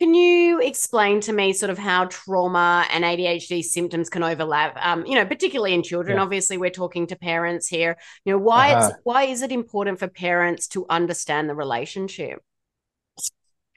Can 0.00 0.14
you 0.14 0.60
explain 0.60 1.20
to 1.22 1.32
me 1.32 1.52
sort 1.52 1.70
of 1.70 1.78
how 1.78 2.06
trauma 2.06 2.86
and 2.90 3.04
ADHD 3.04 3.62
symptoms 3.62 4.08
can 4.08 4.22
overlap? 4.22 4.76
Um, 4.80 5.04
you 5.06 5.14
know, 5.14 5.26
particularly 5.26 5.74
in 5.74 5.82
children. 5.82 6.16
Yeah. 6.16 6.22
Obviously, 6.22 6.56
we're 6.56 6.70
talking 6.70 7.06
to 7.08 7.16
parents 7.16 7.68
here. 7.68 7.98
You 8.24 8.32
know, 8.32 8.38
why 8.38 8.72
uh-huh. 8.72 8.88
it's 8.88 8.98
why 9.04 9.24
is 9.24 9.42
it 9.42 9.52
important 9.52 9.98
for 9.98 10.08
parents 10.08 10.66
to 10.68 10.86
understand 10.88 11.48
the 11.48 11.54
relationship? 11.54 12.40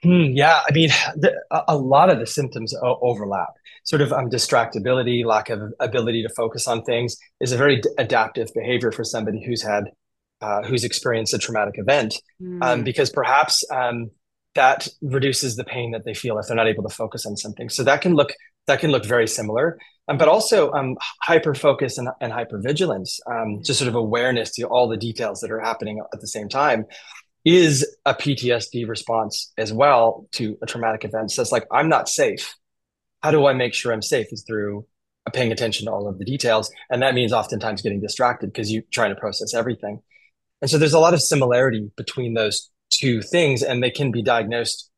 Hmm, 0.02 0.32
yeah, 0.32 0.60
I 0.66 0.72
mean, 0.72 0.88
the, 1.16 1.34
a 1.68 1.76
lot 1.76 2.10
of 2.10 2.18
the 2.18 2.26
symptoms 2.26 2.74
overlap. 2.82 3.48
Sort 3.84 4.02
of 4.02 4.12
um, 4.12 4.30
distractibility, 4.30 5.24
lack 5.24 5.50
of 5.50 5.72
ability 5.80 6.22
to 6.22 6.28
focus 6.30 6.68
on 6.68 6.82
things, 6.84 7.16
is 7.40 7.52
a 7.52 7.56
very 7.56 7.80
adaptive 7.98 8.48
behavior 8.54 8.92
for 8.92 9.04
somebody 9.04 9.42
who's 9.44 9.62
had, 9.62 9.84
uh, 10.40 10.62
who's 10.62 10.84
experienced 10.84 11.34
a 11.34 11.38
traumatic 11.38 11.74
event, 11.76 12.14
mm. 12.42 12.62
um, 12.62 12.78
hmm. 12.78 12.84
because 12.84 13.10
perhaps 13.10 13.64
um, 13.70 14.10
that 14.54 14.88
reduces 15.02 15.56
the 15.56 15.64
pain 15.64 15.92
that 15.92 16.04
they 16.04 16.14
feel 16.14 16.38
if 16.38 16.46
they're 16.46 16.56
not 16.56 16.68
able 16.68 16.82
to 16.82 16.94
focus 16.94 17.26
on 17.26 17.36
something. 17.36 17.68
So 17.68 17.84
that 17.84 18.00
can 18.00 18.14
look 18.14 18.32
that 18.66 18.80
can 18.80 18.90
look 18.90 19.04
very 19.04 19.26
similar, 19.26 19.78
um, 20.08 20.18
but 20.18 20.28
also 20.28 20.70
um, 20.72 20.96
hyper 21.22 21.54
focus 21.54 21.98
and, 21.98 22.08
and 22.20 22.32
hyper 22.32 22.60
vigilance, 22.60 23.18
um, 23.26 23.62
just 23.64 23.78
sort 23.78 23.88
of 23.88 23.94
awareness 23.94 24.52
to 24.52 24.62
all 24.64 24.88
the 24.88 24.96
details 24.96 25.40
that 25.40 25.50
are 25.50 25.60
happening 25.60 26.00
at 26.12 26.20
the 26.20 26.26
same 26.26 26.48
time 26.48 26.84
is 27.44 27.96
a 28.04 28.14
PTSD 28.14 28.88
response 28.88 29.52
as 29.56 29.72
well 29.72 30.28
to 30.32 30.58
a 30.62 30.66
traumatic 30.66 31.04
event. 31.04 31.30
So 31.30 31.42
it's 31.42 31.52
like, 31.52 31.66
I'm 31.72 31.88
not 31.88 32.08
safe. 32.08 32.54
How 33.22 33.30
do 33.30 33.46
I 33.46 33.52
make 33.52 33.74
sure 33.74 33.92
I'm 33.92 34.02
safe? 34.02 34.28
Is 34.30 34.44
through 34.46 34.86
paying 35.32 35.52
attention 35.52 35.86
to 35.86 35.92
all 35.92 36.08
of 36.08 36.18
the 36.18 36.24
details. 36.24 36.72
And 36.90 37.02
that 37.02 37.14
means 37.14 37.32
oftentimes 37.32 37.82
getting 37.82 38.00
distracted 38.00 38.52
because 38.52 38.72
you're 38.72 38.82
trying 38.90 39.14
to 39.14 39.20
process 39.20 39.54
everything. 39.54 40.00
And 40.60 40.70
so 40.70 40.78
there's 40.78 40.92
a 40.92 40.98
lot 40.98 41.14
of 41.14 41.22
similarity 41.22 41.90
between 41.96 42.34
those 42.34 42.70
two 42.90 43.22
things, 43.22 43.62
and 43.62 43.82
they 43.82 43.90
can 43.90 44.10
be 44.10 44.22
diagnosed 44.22 44.90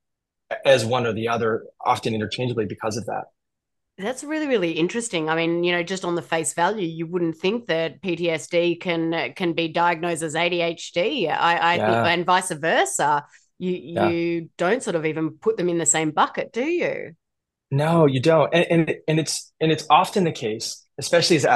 as 0.64 0.84
one 0.84 1.06
or 1.06 1.12
the 1.12 1.28
other, 1.28 1.64
often 1.84 2.14
interchangeably 2.14 2.66
because 2.66 2.96
of 2.96 3.06
that. 3.06 3.25
That's 3.99 4.25
really, 4.25 4.46
really 4.46 4.72
interesting. 4.72 5.28
I 5.28 5.37
mean, 5.37 5.64
you 5.64 5.72
know, 5.72 5.82
just 5.82 6.04
on 6.04 6.14
the 6.14 6.22
face 6.22 6.54
value, 6.54 6.87
you 6.87 7.06
wouldn't 7.06 7.37
think 7.37 7.66
that 7.66 8.00
PTSD 8.00 8.80
can 8.80 9.34
can 9.34 9.52
be 9.52 9.68
diagnosed 9.68 10.22
as 10.22 10.34
ADHD. 10.34 11.28
I, 11.28 11.56
I 11.56 11.75
yeah. 11.76 12.04
and 12.06 12.25
vice 12.25 12.50
versa. 12.50 13.25
you 13.58 13.72
yeah. 13.72 14.08
you 14.08 14.50
don't 14.56 14.82
sort 14.82 14.96
of 14.96 15.04
even 15.04 15.32
put 15.32 15.58
them 15.58 15.68
in 15.68 15.78
the 15.78 15.87
same 15.87 16.11
bucket, 16.11 16.52
do 16.52 16.64
you? 16.64 17.12
No, 17.70 18.06
you 18.06 18.20
don't, 18.20 18.52
and 18.54 18.66
and, 18.70 18.94
and 19.06 19.20
it's 19.20 19.52
and 19.61 19.70
it's 19.70 19.87
often 19.90 20.25
the 20.25 20.32
case, 20.32 20.84
especially 20.99 21.37
as 21.37 21.46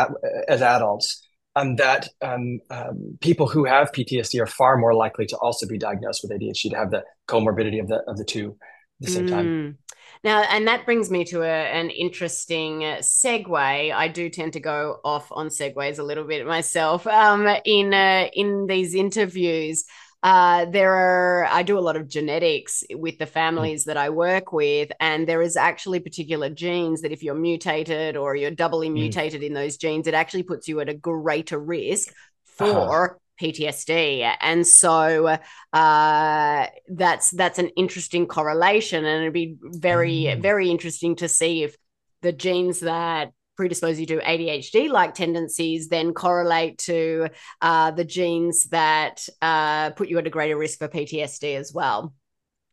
as 0.47 0.61
adults, 0.61 1.27
um, 1.57 1.77
that 1.77 2.09
um, 2.21 2.61
um, 2.71 3.19
people 3.23 3.49
who 3.49 3.65
have 3.65 3.93
PTSD 3.93 4.41
are 4.41 4.47
far 4.47 4.77
more 4.77 4.95
likely 4.95 5.25
to 5.27 5.37
also 5.39 5.67
be 5.67 5.79
diagnosed 5.79 6.23
with 6.23 6.39
ADHD 6.39 6.71
to 6.71 6.77
have 6.77 6.91
the 6.91 7.03
comorbidity 7.29 7.81
of 7.81 7.89
the 7.89 8.03
of 8.07 8.19
the 8.19 8.25
two 8.25 8.57
at 9.01 9.07
the 9.07 9.11
same 9.11 9.27
mm. 9.27 9.31
time. 9.31 9.79
Now, 10.27 10.43
and 10.43 10.67
that 10.67 10.85
brings 10.85 11.09
me 11.09 11.23
to 11.27 11.43
a, 11.43 11.49
an 11.49 11.89
interesting 11.91 12.81
segue. 12.81 13.95
I 13.95 14.09
do 14.09 14.29
tend 14.29 14.55
to 14.55 14.61
go 14.61 14.99
off 15.05 15.31
on 15.31 15.51
segues 15.51 16.01
a 16.01 16.03
little 16.03 16.25
bit 16.25 16.45
myself 16.45 17.07
um, 17.07 17.47
in 17.65 17.95
uh, 17.95 18.27
in 18.33 18.67
these 18.67 18.97
interviews. 18.97 19.85
Uh, 20.25 20.65
there 20.65 20.93
are, 20.93 21.45
I 21.45 21.63
do 21.63 21.79
a 21.79 21.87
lot 21.87 21.95
of 21.95 22.09
genetics 22.09 22.83
with 22.91 23.19
the 23.19 23.27
families 23.27 23.85
that 23.85 23.97
I 23.97 24.11
work 24.11 24.53
with, 24.53 24.91
and 24.99 25.29
there 25.29 25.43
is 25.43 25.57
actually 25.57 26.01
particular 26.01 26.51
genes 26.51 27.03
that 27.03 27.13
if 27.13 27.23
you're 27.23 27.37
mutated 27.37 28.17
or 28.17 28.35
you're 28.35 28.51
doubly 28.51 28.89
mm. 28.89 28.95
mutated 28.95 29.45
in 29.45 29.55
those 29.55 29.77
genes, 29.77 30.09
it 30.09 30.15
actually 30.15 30.43
puts 30.43 30.67
you 30.67 30.81
at 30.81 30.89
a 30.89 30.95
greater 30.95 31.61
risk 31.61 32.09
uh-huh. 32.09 32.67
for 32.67 33.11
uh-huh. 33.11 33.19
PTSD. 33.41 34.37
And 34.41 34.67
so 34.67 35.39
uh, 35.73 36.67
that's 36.89 37.31
that's 37.31 37.59
an 37.59 37.69
interesting 37.77 38.27
correlation, 38.27 39.05
and 39.05 39.23
it'd 39.23 39.33
be 39.33 39.57
very 39.61 40.25
mm. 40.25 40.41
very 40.41 40.71
interesting 40.71 41.17
to 41.17 41.29
see 41.29 41.63
if 41.63 41.77
the 42.23 42.33
genes 42.33 42.81
that 42.81 43.33
predispose 43.57 43.99
you 43.99 44.07
to 44.07 44.19
ADHD 44.19 44.91
like 44.91 45.15
tendencies 45.15 45.89
then 45.89 46.13
correlate 46.13 46.77
to 46.77 47.29
uh, 47.63 47.91
the 47.91 48.05
genes 48.05 48.65
that 48.65 49.27
uh, 49.41 49.91
put 49.91 50.09
you 50.09 50.19
at 50.19 50.27
a 50.27 50.31
greater 50.31 50.57
risk 50.57 50.79
for 50.79 50.89
PTSD 50.89 51.57
as 51.57 51.73
well. 51.73 52.13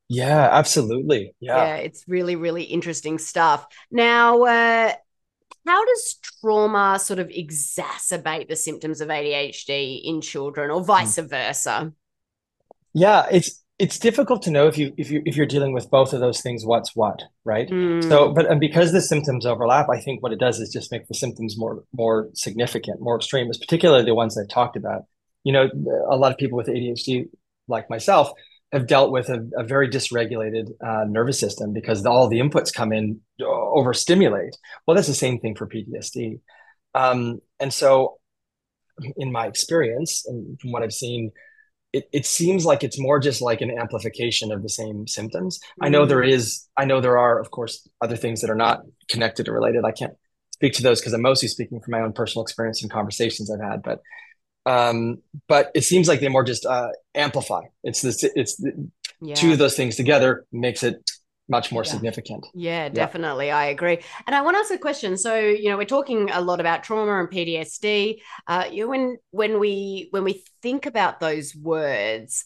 Yeah, 0.09 0.49
absolutely. 0.51 1.33
Yeah. 1.39 1.55
Yeah, 1.55 1.75
it's 1.77 2.03
really, 2.07 2.35
really 2.35 2.63
interesting 2.63 3.17
stuff. 3.17 3.65
Now, 3.89 4.43
uh, 4.43 4.93
how 5.83 5.93
does 5.93 6.19
trauma 6.39 6.99
sort 6.99 7.19
of 7.19 7.27
exacerbate 7.29 8.47
the 8.47 8.55
symptoms 8.55 9.01
of 9.01 9.09
ADHD 9.09 10.01
in 10.03 10.21
children 10.21 10.71
or 10.71 10.83
vice 10.83 11.17
mm. 11.17 11.29
versa? 11.29 11.93
Yeah, 12.93 13.25
it's 13.31 13.63
it's 13.79 13.97
difficult 13.99 14.43
to 14.43 14.51
know 14.51 14.67
if 14.67 14.77
you 14.77 14.93
if 14.97 15.09
you 15.09 15.21
if 15.25 15.35
you're 15.35 15.47
dealing 15.47 15.73
with 15.73 15.89
both 15.89 16.13
of 16.13 16.19
those 16.19 16.41
things 16.41 16.63
what's 16.63 16.95
what 16.95 17.23
right 17.43 17.69
mm. 17.69 18.07
so 18.07 18.31
but 18.31 18.45
and 18.49 18.59
because 18.59 18.91
the 18.91 19.01
symptoms 19.01 19.47
overlap 19.47 19.89
i 19.89 19.99
think 19.99 20.21
what 20.21 20.31
it 20.31 20.39
does 20.39 20.59
is 20.59 20.71
just 20.71 20.91
make 20.91 21.07
the 21.07 21.15
symptoms 21.15 21.57
more 21.57 21.83
more 21.91 22.29
significant 22.35 23.01
more 23.01 23.15
extreme 23.15 23.49
particularly 23.59 24.05
the 24.05 24.13
ones 24.13 24.37
i've 24.37 24.47
talked 24.47 24.77
about 24.77 25.05
you 25.43 25.51
know 25.51 25.67
a 26.07 26.15
lot 26.15 26.31
of 26.31 26.37
people 26.37 26.55
with 26.55 26.67
adhd 26.67 27.27
like 27.67 27.89
myself 27.89 28.29
have 28.73 28.87
dealt 28.87 29.11
with 29.11 29.29
a, 29.29 29.47
a 29.55 29.63
very 29.63 29.87
dysregulated 29.87 30.71
uh, 30.85 31.05
nervous 31.07 31.39
system 31.39 31.73
because 31.73 32.05
all 32.05 32.27
the 32.27 32.39
inputs 32.39 32.73
come 32.73 32.91
in 32.91 33.21
uh, 33.39 33.45
overstimulate. 33.45 34.57
Well, 34.85 34.95
that's 34.95 35.07
the 35.07 35.13
same 35.13 35.39
thing 35.39 35.55
for 35.55 35.67
PTSD. 35.67 36.39
Um, 36.95 37.39
and 37.59 37.71
so, 37.71 38.17
in 39.15 39.31
my 39.31 39.47
experience 39.47 40.25
and 40.27 40.59
from 40.59 40.71
what 40.71 40.83
I've 40.83 40.93
seen, 40.93 41.31
it, 41.93 42.09
it 42.11 42.25
seems 42.25 42.65
like 42.65 42.83
it's 42.83 42.99
more 42.99 43.19
just 43.19 43.41
like 43.41 43.61
an 43.61 43.71
amplification 43.71 44.51
of 44.51 44.63
the 44.63 44.69
same 44.69 45.07
symptoms. 45.07 45.59
Mm-hmm. 45.59 45.85
I 45.85 45.89
know 45.89 46.05
there 46.05 46.23
mm. 46.23 46.67
I 46.75 46.85
know 46.85 46.99
there 46.99 47.19
are, 47.19 47.39
of 47.39 47.51
course, 47.51 47.87
other 48.01 48.17
things 48.17 48.41
that 48.41 48.49
are 48.49 48.55
not 48.55 48.81
connected 49.07 49.47
or 49.47 49.53
related. 49.53 49.85
I 49.85 49.91
can't 49.91 50.13
speak 50.51 50.73
to 50.73 50.83
those 50.83 50.99
because 50.99 51.13
I'm 51.13 51.21
mostly 51.21 51.47
speaking 51.47 51.79
from 51.79 51.91
my 51.91 52.01
own 52.01 52.13
personal 52.13 52.43
experience 52.43 52.81
and 52.81 52.91
conversations 52.91 53.51
I've 53.51 53.61
had. 53.61 53.83
But 53.83 53.99
um, 54.65 55.19
but 55.47 55.71
it 55.75 55.83
seems 55.83 56.07
like 56.07 56.19
they 56.19 56.29
more 56.29 56.43
just 56.43 56.65
uh, 56.65 56.89
amplify. 57.15 57.61
It's 57.83 58.01
this. 58.01 58.23
It's 58.23 58.55
the, 58.55 58.89
yeah. 59.21 59.35
two 59.35 59.51
of 59.51 59.57
those 59.57 59.75
things 59.75 59.95
together 59.95 60.45
makes 60.51 60.83
it 60.83 61.09
much 61.49 61.71
more 61.71 61.83
yeah. 61.83 61.91
significant. 61.91 62.45
Yeah, 62.53 62.89
definitely. 62.89 63.47
Yeah. 63.47 63.57
I 63.57 63.65
agree. 63.65 63.99
And 64.25 64.35
I 64.35 64.41
want 64.41 64.55
to 64.55 64.59
ask 64.59 64.71
a 64.71 64.77
question. 64.77 65.17
So, 65.17 65.35
you 65.35 65.69
know, 65.69 65.77
we're 65.77 65.85
talking 65.85 66.29
a 66.31 66.41
lot 66.41 66.59
about 66.59 66.83
trauma 66.83 67.19
and 67.19 67.29
PTSD. 67.29 68.19
Uh, 68.47 68.65
you 68.71 68.83
know, 68.83 68.89
when 68.89 69.17
when 69.31 69.59
we 69.59 70.07
when 70.11 70.23
we 70.23 70.43
think 70.61 70.85
about 70.85 71.19
those 71.19 71.53
words, 71.55 72.45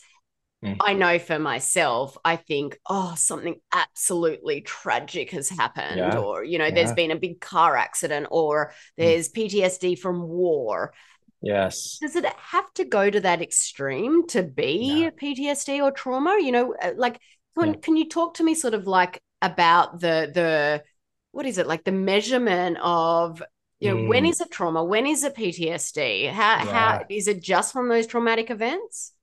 mm. 0.66 0.76
I 0.82 0.94
know 0.94 1.20
for 1.20 1.38
myself, 1.38 2.18
I 2.26 2.38
think, 2.38 2.80
oh, 2.90 3.14
something 3.16 3.56
absolutely 3.72 4.62
tragic 4.62 5.32
has 5.32 5.50
happened, 5.50 5.98
yeah. 5.98 6.18
or 6.18 6.44
you 6.44 6.58
know, 6.58 6.72
there's 6.72 6.94
been 6.94 7.12
a 7.12 7.20
big 7.20 7.40
car 7.40 7.76
accident, 7.76 8.28
or 8.32 8.70
mm. 8.70 8.74
there's 8.98 9.30
mm. 9.30 9.46
PTSD 9.46 10.00
from 10.00 10.28
war. 10.28 10.94
Yes. 11.42 11.98
Does 12.02 12.16
it 12.16 12.26
have 12.26 12.72
to 12.74 12.86
go 12.86 13.10
to 13.10 13.20
that 13.22 13.42
extreme 13.42 14.28
to 14.28 14.44
be 14.44 15.04
no. 15.04 15.12
PTSD 15.12 15.84
or 15.84 15.92
trauma? 15.92 16.38
You 16.40 16.52
know, 16.52 16.76
uh, 16.82 16.92
like 16.96 17.20
can, 17.58 17.74
yeah. 17.74 17.80
can 17.82 17.98
you 17.98 18.10
talk 18.10 18.36
to 18.36 18.44
me 18.44 18.56
sort 18.56 18.74
of 18.74 18.88
like 18.88 19.22
about 19.42 20.00
the 20.00 20.32
the 20.34 20.84
what 21.32 21.46
is 21.46 21.58
it 21.58 21.68
like 21.68 21.84
the 21.84 21.92
measurement 21.92 22.78
of 22.82 23.42
you 23.80 23.92
know 23.92 23.98
mm. 23.98 24.08
when 24.08 24.26
is 24.26 24.42
it 24.42 24.50
trauma 24.50 24.84
when 24.84 25.06
is 25.06 25.24
it 25.24 25.36
ptsd 25.36 26.32
how 26.32 26.58
yeah. 26.58 26.66
how 26.66 27.06
is 27.10 27.28
it 27.28 27.42
just 27.42 27.72
from 27.72 27.90
those 27.90 28.08
traumatic 28.08 28.50
events 28.50 29.14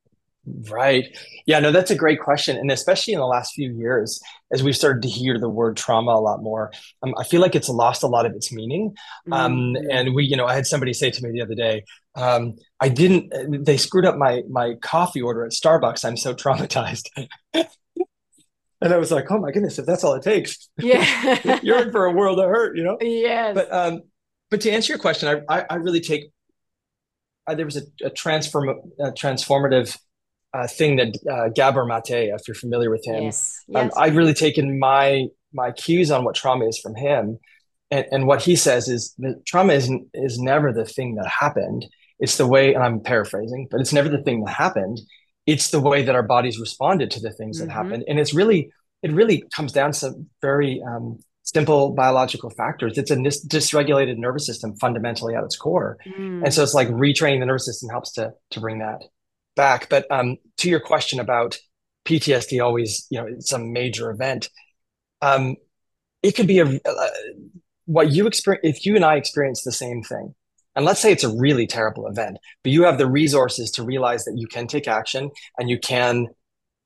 Right. 0.47 1.17
Yeah, 1.47 1.61
no, 1.61 1.73
that's 1.73 1.91
a 1.91 1.97
great 1.97 2.21
question. 2.21 2.59
And 2.59 2.71
especially 2.71 3.15
in 3.15 3.19
the 3.19 3.27
last 3.27 3.55
few 3.55 3.73
years, 3.73 4.21
as 4.53 4.63
we've 4.63 4.77
started 4.77 5.03
to 5.03 5.09
hear 5.09 5.39
the 5.39 5.49
word 5.49 5.77
trauma 5.77 6.13
a 6.13 6.21
lot 6.21 6.43
more, 6.43 6.71
um, 7.03 7.15
I 7.19 7.25
feel 7.25 7.41
like 7.41 7.55
it's 7.55 7.71
lost 7.71 8.03
a 8.03 8.09
lot 8.09 8.27
of 8.27 8.33
its 8.33 8.53
meaning. 8.53 8.95
Um, 9.33 9.73
mm-hmm. 9.73 9.91
And 9.91 10.15
we, 10.15 10.25
you 10.25 10.37
know, 10.37 10.45
I 10.45 10.55
had 10.55 10.67
somebody 10.67 10.93
say 10.93 11.11
to 11.11 11.23
me 11.23 11.31
the 11.33 11.41
other 11.41 11.55
day, 11.55 11.85
um, 12.15 12.57
I 12.81 12.89
didn't, 12.89 13.65
they 13.65 13.77
screwed 13.77 14.07
up 14.07 14.17
my, 14.17 14.43
my 14.49 14.75
coffee 14.83 15.23
order 15.23 15.45
at 15.45 15.53
Starbucks. 15.53 16.05
I'm 16.05 16.17
so 16.17 16.35
traumatized. 16.35 17.09
and 17.55 17.67
I 18.83 18.97
was 18.99 19.11
like, 19.11 19.31
oh 19.31 19.39
my 19.39 19.51
goodness, 19.51 19.79
if 19.79 19.87
that's 19.87 20.05
all 20.05 20.15
it 20.15 20.23
takes, 20.23 20.69
yeah, 20.79 21.59
you're 21.63 21.83
in 21.83 21.93
for 21.93 22.05
a 22.07 22.13
world 22.13 22.39
of 22.39 22.47
hurt, 22.47 22.77
you 22.77 22.85
know? 22.85 22.99
Yes. 23.01 23.55
But, 23.55 23.73
um, 23.73 24.03
but 24.51 24.61
to 24.63 24.71
answer 24.71 24.93
your 24.93 25.01
question, 25.01 25.43
I, 25.49 25.59
I, 25.59 25.67
I 25.71 25.75
really 25.77 26.01
take, 26.01 26.31
uh, 27.47 27.55
there 27.55 27.67
was 27.67 27.77
a, 27.77 27.83
a 28.07 28.11
transform, 28.11 28.69
a 29.01 29.11
transformative 29.11 29.97
uh, 30.55 30.69
thing 30.69 30.97
that 30.97 31.19
uh, 31.31 31.49
Gabor 31.49 31.85
Mate, 31.85 32.31
if 32.33 32.47
you're 32.47 32.55
familiar 32.55 32.91
with 32.91 33.05
him, 33.05 33.25
yes. 33.25 33.61
Um. 33.75 33.91
I've 33.97 34.17
really 34.17 34.35
taken 34.35 34.79
my 34.79 35.27
my 35.53 35.73
cues 35.73 36.11
on 36.11 36.25
what 36.25 36.35
trauma 36.35 36.67
is 36.67 36.79
from 36.79 36.95
him, 36.95 37.39
and, 37.91 38.07
and 38.11 38.27
what 38.27 38.43
he 38.43 38.55
says 38.57 38.89
is 38.89 39.15
that 39.19 39.45
trauma 39.45 39.73
is 39.73 39.91
is 40.15 40.39
never 40.39 40.73
the 40.73 40.85
thing 40.85 41.17
that 41.17 41.27
happened. 41.27 41.87
It's 42.25 42.39
the 42.39 42.47
way, 42.47 42.73
and 42.73 42.83
I'm 42.83 43.01
paraphrasing, 43.01 43.69
but 43.71 43.83
it's 43.83 43.93
never 43.93 44.09
the 44.09 44.23
thing 44.23 44.43
that 44.45 44.55
happened. 44.55 44.99
It's 45.45 45.69
the 45.69 45.79
way 45.79 46.03
that 46.03 46.15
our 46.15 46.23
bodies 46.23 46.59
responded 46.59 47.11
to 47.11 47.21
the 47.21 47.31
things 47.31 47.59
mm-hmm. 47.59 47.69
that 47.69 47.73
happened, 47.75 48.05
and 48.09 48.19
it's 48.19 48.33
really 48.33 48.71
it 49.03 49.13
really 49.13 49.45
comes 49.55 49.73
down 49.73 49.93
to 49.93 49.99
some 49.99 50.27
very 50.41 50.83
um, 50.89 51.19
simple 51.43 51.93
biological 51.93 52.49
factors. 52.49 52.97
It's 52.97 53.11
a 53.11 53.23
dis- 53.23 53.47
dysregulated 53.47 54.17
nervous 54.17 54.47
system 54.47 54.75
fundamentally 54.77 55.35
at 55.35 55.45
its 55.45 55.55
core, 55.55 55.99
mm. 56.07 56.43
and 56.43 56.55
so 56.55 56.63
it's 56.63 56.73
like 56.73 56.89
retraining 56.89 57.41
the 57.41 57.47
nervous 57.47 57.67
system 57.67 57.91
helps 57.91 58.13
to 58.13 58.33
to 58.53 58.61
bring 58.61 58.79
that 58.79 59.03
back. 59.55 59.91
But 59.91 60.11
um, 60.11 60.39
to 60.59 60.71
your 60.71 60.81
question 60.81 61.21
about 61.21 61.59
PTSD, 62.07 62.65
always 62.65 63.07
you 63.11 63.21
know 63.21 63.29
some 63.41 63.71
major 63.71 64.11
event. 64.11 64.49
Um, 65.21 65.57
it 66.23 66.33
could 66.33 66.47
be 66.47 66.61
a 66.61 66.65
uh, 66.65 67.09
what 67.85 68.13
you 68.13 68.27
experience 68.27 68.63
if 68.65 68.87
you 68.87 68.97
and 68.97 69.05
I 69.05 69.17
experience 69.17 69.63
the 69.63 69.73
same 69.73 70.03
thing. 70.03 70.35
And 70.77 70.85
let's 70.85 71.01
say 71.01 71.13
it's 71.13 71.25
a 71.25 71.35
really 71.37 71.67
terrible 71.67 72.07
event, 72.07 72.39
but 72.63 72.73
you 72.73 72.83
have 72.85 72.99
the 72.99 73.07
resources 73.07 73.71
to 73.73 73.83
realize 73.83 74.25
that 74.25 74.37
you 74.37 74.47
can 74.47 74.67
take 74.67 74.89
action 74.89 75.31
and 75.59 75.71
you 75.71 75.79
can 75.79 76.29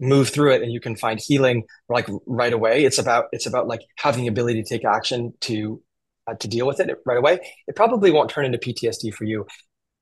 move 0.00 0.28
through 0.28 0.52
it 0.52 0.62
and 0.62 0.72
you 0.72 0.80
can 0.80 0.94
find 0.94 1.18
healing 1.18 1.64
like 1.88 2.08
right 2.26 2.52
away. 2.52 2.84
It's 2.84 2.98
about 2.98 3.26
it's 3.32 3.46
about 3.46 3.66
like 3.66 3.80
having 3.96 4.22
the 4.22 4.28
ability 4.28 4.62
to 4.62 4.68
take 4.68 4.84
action 4.84 5.32
to 5.42 5.82
uh, 6.26 6.34
to 6.34 6.48
deal 6.48 6.66
with 6.66 6.80
it 6.80 6.90
right 7.06 7.18
away. 7.18 7.40
It 7.66 7.76
probably 7.76 8.10
won't 8.10 8.30
turn 8.30 8.44
into 8.44 8.58
PTSD 8.58 9.14
for 9.14 9.24
you 9.24 9.46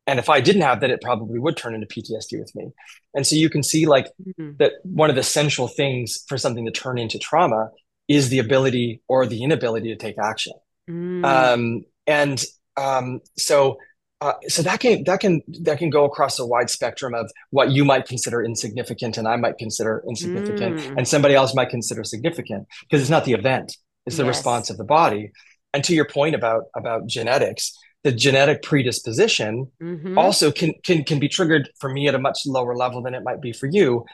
and 0.07 0.19
if 0.19 0.29
i 0.29 0.41
didn't 0.41 0.63
have 0.63 0.81
that 0.81 0.91
it 0.91 1.01
probably 1.03 1.39
would 1.39 1.57
turn 1.57 1.75
into 1.75 1.87
ptsd 1.87 2.39
with 2.39 2.55
me 2.55 2.71
and 3.15 3.27
so 3.27 3.37
you 3.37 3.51
can 3.51 3.63
see 3.63 3.87
like 3.87 4.07
mm-hmm. 4.23 4.53
that 4.59 4.73
one 4.83 5.11
of 5.11 5.17
the 5.17 5.23
central 5.23 5.69
things 5.69 6.25
for 6.29 6.39
something 6.39 6.65
to 6.65 6.71
turn 6.71 6.99
into 6.99 7.19
trauma 7.19 7.71
is 8.09 8.29
the 8.29 8.39
ability 8.39 9.01
or 9.09 9.27
the 9.27 9.43
inability 9.43 9.89
to 9.89 9.97
take 9.97 10.17
action 10.19 10.53
mm. 10.89 11.25
um, 11.25 11.85
and 12.07 12.45
um, 12.77 13.21
so 13.37 13.79
uh, 14.21 14.33
so 14.49 14.63
that 14.63 14.81
can 14.81 15.05
that 15.05 15.21
can 15.21 15.43
that 15.63 15.79
can 15.79 15.91
go 15.91 16.05
across 16.05 16.39
a 16.39 16.47
wide 16.47 16.71
spectrum 16.71 17.15
of 17.15 17.31
what 17.51 17.71
you 17.71 17.85
might 17.85 18.07
consider 18.07 18.43
insignificant 18.43 19.19
and 19.19 19.29
I 19.29 19.37
might 19.37 19.59
consider 19.59 20.03
insignificant 20.09 20.79
mm. 20.79 20.97
and 20.97 21.07
somebody 21.07 21.35
else 21.35 21.55
might 21.55 21.69
consider 21.69 22.03
significant 22.03 22.67
because 22.83 23.03
it's 23.03 23.11
not 23.11 23.27
the 23.27 23.35
event 23.35 23.77
it's 24.07 24.17
the 24.17 24.25
yes. 24.25 24.37
response 24.37 24.71
of 24.71 24.79
the 24.79 24.85
body 24.85 25.33
and 25.75 25.85
to 25.85 25.95
your 25.95 26.07
point 26.07 26.35
about 26.35 26.65
about 26.75 27.07
genetics 27.07 27.77
the 28.07 28.13
genetic 28.13 28.63
predisposition 28.63 29.67
mm-hmm. 29.83 30.17
also 30.17 30.53
can 30.53 30.73
can 30.85 31.03
can 31.03 31.19
be 31.19 31.29
triggered 31.29 31.69
for 31.81 31.93
me 31.93 32.07
at 32.07 32.15
a 32.15 32.21
much 32.21 32.47
lower 32.47 32.77
level 32.77 33.03
than 33.03 33.15
it 33.15 33.25
might 33.25 33.41
be 33.41 33.53
for 33.53 33.67
you. 33.67 34.05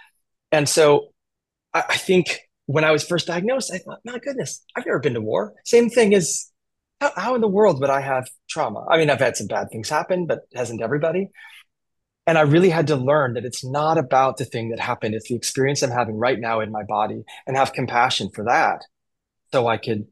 And 0.50 0.66
so 0.66 1.08
I, 1.74 1.84
I 1.90 1.96
think 1.98 2.40
when 2.64 2.84
I 2.84 2.90
was 2.90 3.04
first 3.04 3.26
diagnosed, 3.26 3.70
I 3.70 3.76
thought, 3.76 3.98
my 4.02 4.18
goodness, 4.18 4.64
I've 4.74 4.86
never 4.86 4.98
been 4.98 5.12
to 5.12 5.20
war. 5.20 5.52
Same 5.66 5.90
thing 5.90 6.14
as 6.14 6.50
how, 7.02 7.12
how 7.16 7.34
in 7.34 7.40
the 7.40 7.48
world 7.48 7.80
would 7.80 7.90
I 7.90 8.00
have 8.00 8.28
trauma? 8.48 8.86
I 8.88 8.96
mean, 8.96 9.10
I've 9.10 9.20
had 9.20 9.36
some 9.36 9.46
bad 9.46 9.68
things 9.70 9.88
happen, 9.88 10.26
but 10.26 10.40
hasn't 10.54 10.82
everybody? 10.82 11.28
and 12.26 12.38
I 12.38 12.42
really 12.42 12.70
had 12.70 12.86
to 12.88 12.96
learn 12.96 13.34
that 13.34 13.44
it's 13.44 13.64
not 13.64 13.98
about 13.98 14.36
the 14.36 14.44
thing 14.44 14.70
that 14.70 14.78
happened. 14.78 15.14
It's 15.14 15.28
the 15.28 15.34
experience 15.34 15.82
I'm 15.82 15.90
having 15.90 16.16
right 16.16 16.38
now 16.38 16.60
in 16.60 16.70
my 16.70 16.84
body 16.84 17.24
and 17.46 17.56
have 17.56 17.72
compassion 17.72 18.30
for 18.32 18.44
that 18.44 18.84
so 19.52 19.66
I 19.66 19.76
could 19.76 20.06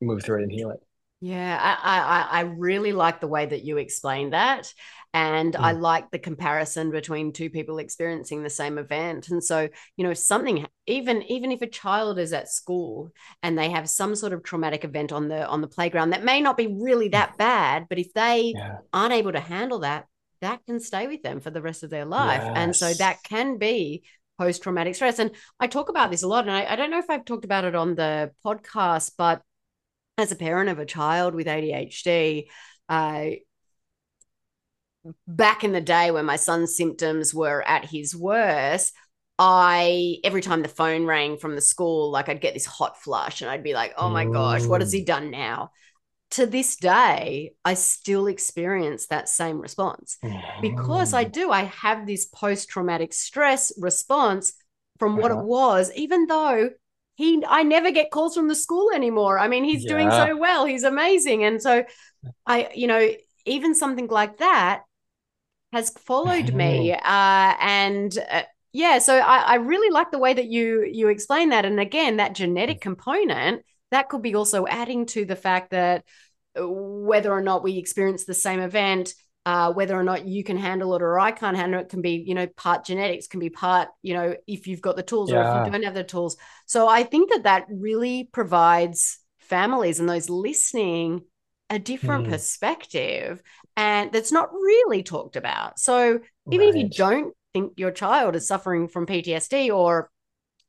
move 0.00 0.22
through 0.22 0.40
it 0.40 0.42
and 0.44 0.52
heal 0.52 0.70
it. 0.70 0.80
Yeah, 1.20 1.58
I, 1.60 1.98
I, 1.98 2.38
I 2.38 2.40
really 2.42 2.92
like 2.92 3.20
the 3.20 3.26
way 3.26 3.46
that 3.46 3.64
you 3.64 3.78
explained 3.78 4.34
that. 4.34 4.72
And 5.14 5.54
mm. 5.54 5.60
I 5.60 5.72
like 5.72 6.10
the 6.10 6.18
comparison 6.18 6.90
between 6.90 7.32
two 7.32 7.48
people 7.48 7.78
experiencing 7.78 8.42
the 8.42 8.50
same 8.50 8.76
event. 8.76 9.30
And 9.30 9.42
so, 9.42 9.68
you 9.96 10.04
know, 10.04 10.12
something 10.12 10.66
even 10.86 11.22
even 11.22 11.52
if 11.52 11.62
a 11.62 11.66
child 11.66 12.18
is 12.18 12.34
at 12.34 12.50
school 12.50 13.12
and 13.42 13.56
they 13.56 13.70
have 13.70 13.88
some 13.88 14.14
sort 14.14 14.34
of 14.34 14.42
traumatic 14.42 14.84
event 14.84 15.12
on 15.12 15.28
the 15.28 15.46
on 15.46 15.62
the 15.62 15.68
playground 15.68 16.10
that 16.10 16.22
may 16.22 16.42
not 16.42 16.58
be 16.58 16.66
really 16.66 17.08
that 17.08 17.38
bad, 17.38 17.86
but 17.88 17.98
if 17.98 18.12
they 18.12 18.52
yeah. 18.54 18.78
aren't 18.92 19.14
able 19.14 19.32
to 19.32 19.40
handle 19.40 19.78
that, 19.78 20.06
that 20.42 20.60
can 20.66 20.80
stay 20.80 21.06
with 21.06 21.22
them 21.22 21.40
for 21.40 21.50
the 21.50 21.62
rest 21.62 21.82
of 21.82 21.88
their 21.88 22.04
life. 22.04 22.42
Yes. 22.44 22.52
And 22.54 22.76
so 22.76 22.92
that 22.92 23.22
can 23.22 23.56
be 23.56 24.02
post 24.38 24.62
traumatic 24.62 24.94
stress. 24.94 25.18
And 25.18 25.30
I 25.58 25.66
talk 25.66 25.88
about 25.88 26.10
this 26.10 26.22
a 26.22 26.28
lot. 26.28 26.46
And 26.46 26.54
I, 26.54 26.72
I, 26.72 26.76
don't 26.76 26.90
know 26.90 26.98
if 26.98 27.08
I've 27.08 27.24
talked 27.24 27.44
about 27.46 27.64
it 27.64 27.74
on 27.74 27.94
the 27.94 28.32
podcast, 28.44 29.12
but 29.16 29.40
as 30.18 30.32
a 30.32 30.36
parent 30.36 30.70
of 30.70 30.78
a 30.78 30.86
child 30.86 31.34
with 31.34 31.46
ADHD, 31.46 32.46
uh, 32.88 33.26
back 35.26 35.64
in 35.64 35.72
the 35.72 35.80
day 35.80 36.10
when 36.10 36.24
my 36.24 36.36
son's 36.36 36.76
symptoms 36.76 37.34
were 37.34 37.62
at 37.66 37.84
his 37.84 38.14
worst, 38.16 38.92
I 39.38 40.16
every 40.24 40.40
time 40.40 40.62
the 40.62 40.68
phone 40.68 41.04
rang 41.04 41.36
from 41.36 41.54
the 41.54 41.60
school, 41.60 42.10
like 42.10 42.28
I'd 42.28 42.40
get 42.40 42.54
this 42.54 42.64
hot 42.64 43.02
flush 43.02 43.42
and 43.42 43.50
I'd 43.50 43.62
be 43.62 43.74
like, 43.74 43.94
oh 43.98 44.08
my 44.08 44.24
gosh, 44.24 44.64
what 44.64 44.80
has 44.80 44.92
he 44.92 45.02
mm. 45.02 45.06
done 45.06 45.30
now? 45.30 45.70
To 46.30 46.46
this 46.46 46.76
day, 46.76 47.52
I 47.64 47.74
still 47.74 48.26
experience 48.26 49.06
that 49.06 49.28
same 49.28 49.60
response 49.60 50.18
because 50.60 51.12
I 51.12 51.26
mm. 51.26 51.32
do. 51.32 51.50
I 51.50 51.64
have 51.64 52.06
this 52.06 52.26
post 52.26 52.68
traumatic 52.68 53.12
stress 53.12 53.72
response 53.78 54.54
from 54.98 55.16
what 55.18 55.30
uh-huh. 55.30 55.42
it 55.42 55.46
was, 55.46 55.92
even 55.94 56.26
though 56.26 56.70
he 57.16 57.42
I 57.46 57.62
never 57.62 57.90
get 57.90 58.10
calls 58.10 58.34
from 58.34 58.48
the 58.48 58.54
school 58.54 58.90
anymore. 58.94 59.38
I 59.38 59.48
mean, 59.48 59.64
he's 59.64 59.84
yeah. 59.84 59.90
doing 59.90 60.10
so 60.10 60.36
well. 60.36 60.64
He's 60.64 60.84
amazing. 60.84 61.44
And 61.44 61.60
so 61.60 61.84
I, 62.46 62.70
you 62.74 62.86
know, 62.86 63.10
even 63.46 63.74
something 63.74 64.06
like 64.06 64.38
that 64.38 64.82
has 65.72 65.90
followed 65.90 66.52
me. 66.54 66.92
Uh, 66.92 66.98
and 67.60 68.16
uh, 68.30 68.42
yeah, 68.72 68.98
so 68.98 69.16
I, 69.16 69.38
I 69.38 69.54
really 69.56 69.90
like 69.90 70.10
the 70.10 70.18
way 70.18 70.34
that 70.34 70.46
you 70.46 70.84
you 70.84 71.08
explain 71.08 71.48
that. 71.50 71.64
And 71.64 71.80
again, 71.80 72.18
that 72.18 72.34
genetic 72.34 72.80
component 72.80 73.64
that 73.90 74.08
could 74.08 74.22
be 74.22 74.34
also 74.34 74.66
adding 74.66 75.06
to 75.06 75.24
the 75.24 75.36
fact 75.36 75.70
that 75.70 76.04
uh, 76.58 76.68
whether 76.68 77.32
or 77.32 77.40
not 77.40 77.62
we 77.62 77.78
experience 77.78 78.24
the 78.24 78.34
same 78.34 78.60
event 78.60 79.14
uh, 79.46 79.72
whether 79.72 79.96
or 79.96 80.02
not 80.02 80.26
you 80.26 80.42
can 80.42 80.58
handle 80.58 80.96
it 80.96 81.02
or 81.02 81.20
I 81.20 81.30
can't 81.30 81.56
handle 81.56 81.80
it 81.80 81.88
can 81.88 82.02
be, 82.02 82.24
you 82.26 82.34
know, 82.34 82.48
part 82.48 82.84
genetics, 82.84 83.28
can 83.28 83.38
be 83.38 83.48
part, 83.48 83.88
you 84.02 84.12
know, 84.12 84.34
if 84.48 84.66
you've 84.66 84.80
got 84.80 84.96
the 84.96 85.04
tools 85.04 85.30
yeah. 85.30 85.36
or 85.36 85.60
if 85.60 85.66
you 85.66 85.72
don't 85.72 85.84
have 85.84 85.94
the 85.94 86.02
tools. 86.02 86.36
So 86.66 86.88
I 86.88 87.04
think 87.04 87.30
that 87.30 87.44
that 87.44 87.66
really 87.70 88.28
provides 88.32 89.20
families 89.38 90.00
and 90.00 90.08
those 90.08 90.28
listening 90.28 91.22
a 91.70 91.78
different 91.78 92.26
mm. 92.26 92.30
perspective 92.30 93.40
and 93.76 94.10
that's 94.10 94.32
not 94.32 94.52
really 94.52 95.04
talked 95.04 95.36
about. 95.36 95.78
So 95.78 96.18
even 96.50 96.66
right. 96.66 96.76
if 96.76 96.82
you 96.82 96.88
don't 96.88 97.32
think 97.52 97.74
your 97.76 97.92
child 97.92 98.34
is 98.34 98.48
suffering 98.48 98.88
from 98.88 99.06
PTSD 99.06 99.72
or, 99.72 100.10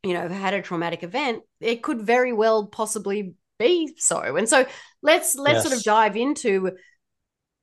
you 0.03 0.13
know, 0.13 0.27
had 0.27 0.53
a 0.53 0.61
traumatic 0.61 1.01
event, 1.01 1.41
it 1.59 1.81
could 1.81 2.03
very 2.03 2.31
well 2.31 2.67
possibly 2.67 3.33
be 3.57 3.95
so. 3.97 4.35
And 4.35 4.47
so 4.47 4.67
let's 5.01 5.33
let's 5.35 5.55
yes. 5.55 5.63
sort 5.63 5.77
of 5.77 5.83
dive 5.83 6.15
into 6.15 6.71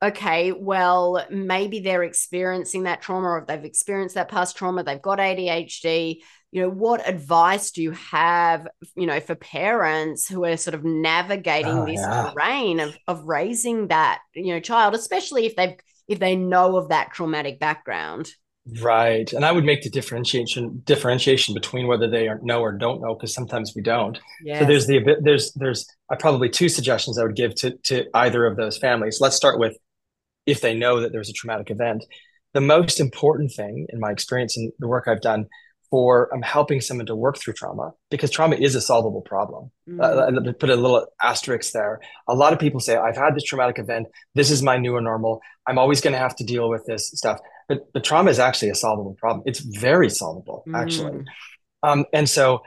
okay, 0.04 0.52
well, 0.52 1.24
maybe 1.30 1.80
they're 1.80 2.02
experiencing 2.02 2.84
that 2.84 3.02
trauma 3.02 3.28
or 3.28 3.38
if 3.38 3.46
they've 3.46 3.64
experienced 3.64 4.14
that 4.14 4.28
past 4.28 4.56
trauma, 4.56 4.82
they've 4.82 5.00
got 5.00 5.18
ADHD. 5.18 6.20
You 6.52 6.62
know, 6.62 6.70
what 6.70 7.08
advice 7.08 7.72
do 7.72 7.82
you 7.82 7.92
have, 7.92 8.68
you 8.94 9.06
know, 9.06 9.18
for 9.20 9.34
parents 9.34 10.28
who 10.28 10.44
are 10.44 10.56
sort 10.56 10.74
of 10.74 10.84
navigating 10.84 11.78
oh, 11.78 11.86
this 11.86 12.00
yeah. 12.00 12.30
terrain 12.32 12.80
of, 12.80 12.96
of 13.08 13.24
raising 13.24 13.88
that, 13.88 14.20
you 14.34 14.54
know, 14.54 14.60
child, 14.60 14.94
especially 14.94 15.46
if 15.46 15.56
they've 15.56 15.74
if 16.06 16.18
they 16.18 16.36
know 16.36 16.76
of 16.76 16.90
that 16.90 17.12
traumatic 17.12 17.58
background? 17.58 18.30
Right. 18.80 19.30
And 19.32 19.44
I 19.44 19.52
would 19.52 19.64
make 19.64 19.82
the 19.82 19.90
differentiation 19.90 20.82
differentiation 20.84 21.54
between 21.54 21.86
whether 21.86 22.08
they 22.08 22.28
know 22.42 22.60
or 22.60 22.72
don't 22.72 23.00
know, 23.02 23.14
because 23.14 23.34
sometimes 23.34 23.72
we 23.74 23.82
don't. 23.82 24.18
Yes. 24.42 24.60
So 24.60 24.66
there's 24.66 24.86
the 24.86 25.16
there's 25.20 25.52
there's 25.52 25.86
probably 26.18 26.48
two 26.48 26.68
suggestions 26.68 27.18
I 27.18 27.24
would 27.24 27.36
give 27.36 27.54
to 27.56 27.72
to 27.84 28.06
either 28.14 28.46
of 28.46 28.56
those 28.56 28.78
families. 28.78 29.18
Let's 29.20 29.36
start 29.36 29.58
with 29.58 29.76
if 30.46 30.60
they 30.60 30.74
know 30.74 31.00
that 31.00 31.12
there's 31.12 31.30
a 31.30 31.32
traumatic 31.32 31.70
event. 31.70 32.04
The 32.52 32.60
most 32.60 33.00
important 33.00 33.52
thing 33.52 33.86
in 33.88 34.00
my 34.00 34.10
experience 34.10 34.56
and 34.56 34.72
the 34.78 34.88
work 34.88 35.08
I've 35.08 35.20
done 35.20 35.46
for 35.90 36.32
um, 36.34 36.42
helping 36.42 36.80
someone 36.80 37.06
to 37.06 37.14
work 37.14 37.38
through 37.38 37.52
trauma, 37.52 37.92
because 38.10 38.30
trauma 38.30 38.56
is 38.56 38.74
a 38.74 38.80
solvable 38.80 39.20
problem. 39.20 39.70
Mm. 39.88 40.48
Uh, 40.48 40.52
put 40.54 40.70
a 40.70 40.76
little 40.76 41.06
asterisk 41.22 41.72
there. 41.72 42.00
A 42.28 42.34
lot 42.34 42.52
of 42.52 42.58
people 42.58 42.80
say, 42.80 42.96
I've 42.96 43.16
had 43.16 43.34
this 43.34 43.44
traumatic 43.44 43.78
event. 43.78 44.08
This 44.34 44.50
is 44.50 44.62
my 44.62 44.76
new 44.76 45.00
normal. 45.00 45.40
I'm 45.66 45.78
always 45.78 46.00
going 46.00 46.12
to 46.12 46.18
have 46.18 46.34
to 46.36 46.44
deal 46.44 46.68
with 46.68 46.84
this 46.86 47.10
stuff. 47.14 47.38
But, 47.68 47.92
but 47.92 48.02
trauma 48.02 48.30
is 48.30 48.38
actually 48.38 48.70
a 48.70 48.74
solvable 48.74 49.14
problem. 49.20 49.44
It's 49.46 49.60
very 49.60 50.10
solvable, 50.10 50.64
mm. 50.66 50.76
actually. 50.76 51.24
Um, 51.82 52.06
and 52.12 52.28
so 52.28 52.62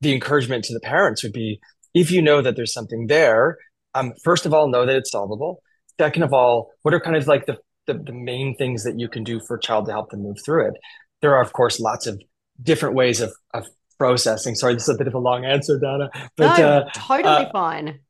the 0.00 0.12
encouragement 0.12 0.64
to 0.64 0.74
the 0.74 0.80
parents 0.80 1.22
would 1.22 1.32
be 1.32 1.60
if 1.94 2.10
you 2.10 2.22
know 2.22 2.42
that 2.42 2.56
there's 2.56 2.72
something 2.72 3.06
there, 3.06 3.58
um, 3.94 4.14
first 4.24 4.46
of 4.46 4.52
all, 4.52 4.68
know 4.68 4.84
that 4.84 4.96
it's 4.96 5.12
solvable 5.12 5.60
second 5.98 6.22
of 6.22 6.32
all, 6.32 6.70
what 6.82 6.94
are 6.94 7.00
kind 7.00 7.16
of 7.16 7.26
like 7.26 7.46
the, 7.46 7.58
the, 7.86 7.94
the 7.94 8.12
main 8.12 8.56
things 8.56 8.84
that 8.84 8.98
you 8.98 9.08
can 9.08 9.24
do 9.24 9.40
for 9.40 9.56
a 9.56 9.60
child 9.60 9.86
to 9.86 9.92
help 9.92 10.10
them 10.10 10.22
move 10.22 10.38
through 10.44 10.68
it? 10.68 10.74
There 11.22 11.34
are, 11.34 11.42
of 11.42 11.52
course, 11.52 11.80
lots 11.80 12.06
of 12.06 12.20
different 12.62 12.94
ways 12.94 13.20
of, 13.20 13.32
of 13.52 13.66
processing. 13.98 14.54
Sorry, 14.54 14.74
this 14.74 14.88
is 14.88 14.94
a 14.94 14.98
bit 14.98 15.06
of 15.06 15.14
a 15.14 15.18
long 15.18 15.44
answer, 15.44 15.78
Donna. 15.78 16.10
But 16.36 16.58
no, 16.58 16.68
uh, 16.68 16.90
totally 16.94 17.46
uh, 17.46 17.52
fine. 17.52 18.00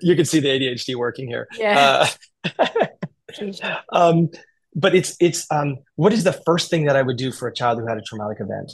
You 0.00 0.16
can 0.16 0.24
see 0.24 0.40
the 0.40 0.48
ADHD 0.48 0.96
working 0.96 1.28
here. 1.28 1.48
Yeah. 1.56 2.08
Uh, 2.58 2.66
um, 3.92 4.30
but 4.74 4.94
it's 4.94 5.16
it's 5.20 5.50
um, 5.50 5.78
what 5.96 6.12
is 6.12 6.24
the 6.24 6.32
first 6.32 6.70
thing 6.70 6.84
that 6.84 6.96
I 6.96 7.02
would 7.02 7.16
do 7.16 7.32
for 7.32 7.48
a 7.48 7.54
child 7.54 7.78
who 7.78 7.86
had 7.86 7.98
a 7.98 8.02
traumatic 8.02 8.38
event? 8.40 8.72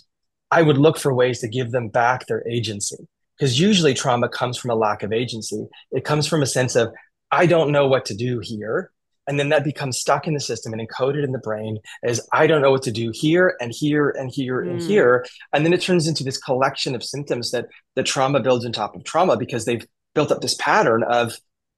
I 0.51 0.63
would 0.63 0.77
look 0.77 0.99
for 0.99 1.15
ways 1.15 1.41
to 1.41 1.49
give 1.49 1.71
them 1.71 1.89
back 1.89 2.27
their 2.27 2.47
agency 2.49 2.97
because 3.39 3.59
usually 3.59 3.95
trauma 3.95 4.29
comes 4.29 4.59
from 4.59 4.71
a 4.71 4.75
lack 4.75 5.03
of 5.03 5.13
agency. 5.13 5.67
It 5.91 6.05
comes 6.05 6.27
from 6.27 6.43
a 6.43 6.47
sense 6.47 6.77
of 6.77 6.93
I 7.33 7.47
don't 7.47 7.73
know 7.73 7.89
what 7.89 8.05
to 8.07 8.15
do 8.15 8.41
here. 8.41 8.93
And 9.27 9.39
then 9.39 9.49
that 9.51 9.65
becomes 9.65 9.99
stuck 9.99 10.27
in 10.27 10.35
the 10.35 10.41
system 10.41 10.73
and 10.73 10.87
encoded 10.87 11.25
in 11.25 11.33
the 11.33 11.39
brain 11.39 11.79
as 12.03 12.27
I 12.33 12.47
don't 12.47 12.61
know 12.61 12.73
what 12.73 12.83
to 12.83 12.93
do 12.93 13.13
here 13.15 13.57
and 13.61 13.73
here 13.73 14.11
and 14.11 14.31
here 14.31 14.63
mm. 14.63 14.71
and 14.71 14.83
here. 14.83 15.25
And 15.53 15.65
then 15.65 15.73
it 15.73 15.81
turns 15.81 16.09
into 16.09 16.25
this 16.25 16.39
collection 16.39 16.95
of 16.95 17.05
symptoms 17.05 17.53
that 17.53 17.69
the 17.95 18.03
trauma 18.03 18.41
builds 18.41 18.67
on 18.67 18.73
top 18.73 18.95
of 18.95 19.05
trauma 19.05 19.37
because 19.37 19.65
they've 19.65 19.87
built 20.15 20.33
up 20.33 20.41
this 20.41 20.55
pattern 20.55 21.05
of 21.05 21.37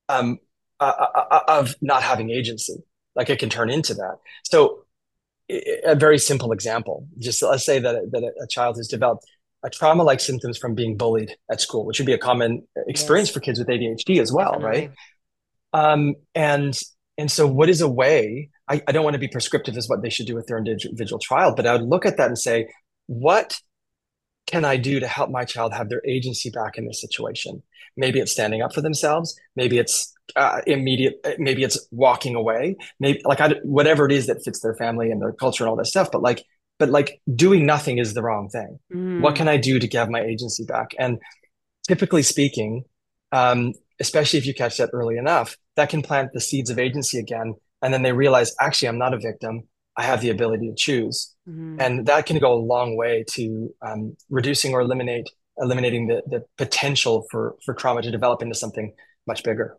um, 0.08 0.38
uh, 0.80 0.92
uh, 0.98 1.24
uh 1.30 1.40
of 1.48 1.74
not 1.80 2.02
having 2.02 2.30
agency. 2.30 2.76
Like 3.14 3.30
it 3.30 3.38
can 3.38 3.50
turn 3.50 3.70
into 3.70 3.94
that. 3.94 4.16
So 4.44 4.84
a 5.48 5.94
very 5.94 6.18
simple 6.18 6.52
example, 6.52 7.06
just 7.18 7.42
let's 7.42 7.64
say 7.64 7.78
that, 7.78 8.10
that 8.10 8.32
a 8.42 8.46
child 8.48 8.76
has 8.78 8.88
developed 8.88 9.26
a 9.62 9.70
trauma-like 9.70 10.20
symptoms 10.20 10.58
from 10.58 10.74
being 10.74 10.96
bullied 10.96 11.36
at 11.50 11.60
school, 11.60 11.84
which 11.84 11.98
would 11.98 12.06
be 12.06 12.12
a 12.12 12.18
common 12.18 12.66
experience 12.86 13.28
yes. 13.28 13.34
for 13.34 13.40
kids 13.40 13.58
with 13.58 13.68
ADHD 13.68 14.20
as 14.20 14.32
well, 14.32 14.52
Definitely. 14.52 14.80
right? 14.80 14.90
Um, 15.74 16.14
and 16.34 16.78
and 17.18 17.30
so, 17.30 17.46
what 17.46 17.68
is 17.68 17.80
a 17.80 17.88
way? 17.88 18.50
I, 18.68 18.80
I 18.88 18.92
don't 18.92 19.04
want 19.04 19.14
to 19.14 19.20
be 19.20 19.28
prescriptive 19.28 19.76
as 19.76 19.88
what 19.88 20.02
they 20.02 20.08
should 20.08 20.26
do 20.26 20.34
with 20.34 20.46
their 20.46 20.56
individual 20.56 21.18
child, 21.18 21.56
but 21.56 21.66
I 21.66 21.72
would 21.72 21.82
look 21.82 22.06
at 22.06 22.16
that 22.16 22.28
and 22.28 22.38
say, 22.38 22.68
what 23.06 23.58
can 24.46 24.64
I 24.64 24.76
do 24.76 25.00
to 25.00 25.06
help 25.06 25.30
my 25.30 25.44
child 25.44 25.74
have 25.74 25.90
their 25.90 26.00
agency 26.06 26.48
back 26.48 26.78
in 26.78 26.86
this 26.86 27.00
situation? 27.00 27.62
Maybe 27.96 28.20
it's 28.20 28.32
standing 28.32 28.62
up 28.62 28.72
for 28.72 28.80
themselves. 28.80 29.38
Maybe 29.54 29.78
it's 29.78 30.12
uh, 30.36 30.62
immediate. 30.66 31.14
Maybe 31.38 31.62
it's 31.62 31.86
walking 31.90 32.34
away. 32.34 32.76
Maybe 33.00 33.20
like 33.24 33.40
I, 33.40 33.54
whatever 33.64 34.06
it 34.06 34.12
is 34.12 34.26
that 34.28 34.42
fits 34.44 34.60
their 34.60 34.74
family 34.76 35.10
and 35.10 35.20
their 35.20 35.32
culture 35.32 35.64
and 35.64 35.70
all 35.70 35.76
that 35.76 35.86
stuff. 35.86 36.10
But 36.10 36.22
like, 36.22 36.44
but 36.78 36.88
like 36.88 37.20
doing 37.34 37.66
nothing 37.66 37.98
is 37.98 38.14
the 38.14 38.22
wrong 38.22 38.48
thing. 38.48 38.78
Mm. 38.92 39.20
What 39.20 39.36
can 39.36 39.48
I 39.48 39.56
do 39.56 39.78
to 39.78 39.86
get 39.86 40.08
my 40.08 40.22
agency 40.22 40.64
back? 40.64 40.94
And 40.98 41.18
typically 41.86 42.22
speaking, 42.22 42.84
um, 43.30 43.74
especially 44.00 44.38
if 44.38 44.46
you 44.46 44.54
catch 44.54 44.78
that 44.78 44.90
early 44.92 45.16
enough, 45.16 45.56
that 45.76 45.88
can 45.88 46.02
plant 46.02 46.30
the 46.32 46.40
seeds 46.40 46.70
of 46.70 46.78
agency 46.78 47.18
again. 47.18 47.54
And 47.82 47.92
then 47.92 48.02
they 48.02 48.12
realize, 48.12 48.54
actually, 48.60 48.88
I'm 48.88 48.98
not 48.98 49.14
a 49.14 49.18
victim. 49.18 49.68
I 49.96 50.02
have 50.02 50.20
the 50.20 50.30
ability 50.30 50.68
to 50.68 50.74
choose. 50.74 51.34
Mm-hmm. 51.48 51.76
And 51.80 52.06
that 52.06 52.26
can 52.26 52.38
go 52.38 52.54
a 52.54 52.60
long 52.60 52.96
way 52.96 53.24
to 53.32 53.74
um, 53.82 54.16
reducing 54.28 54.74
or 54.74 54.80
eliminate 54.80 55.28
eliminating 55.58 56.08
the, 56.08 56.22
the 56.26 56.44
potential 56.58 57.26
for, 57.30 57.56
for 57.64 57.74
trauma 57.74 58.02
to 58.02 58.10
develop 58.10 58.42
into 58.42 58.54
something 58.54 58.92
much 59.26 59.44
bigger. 59.44 59.78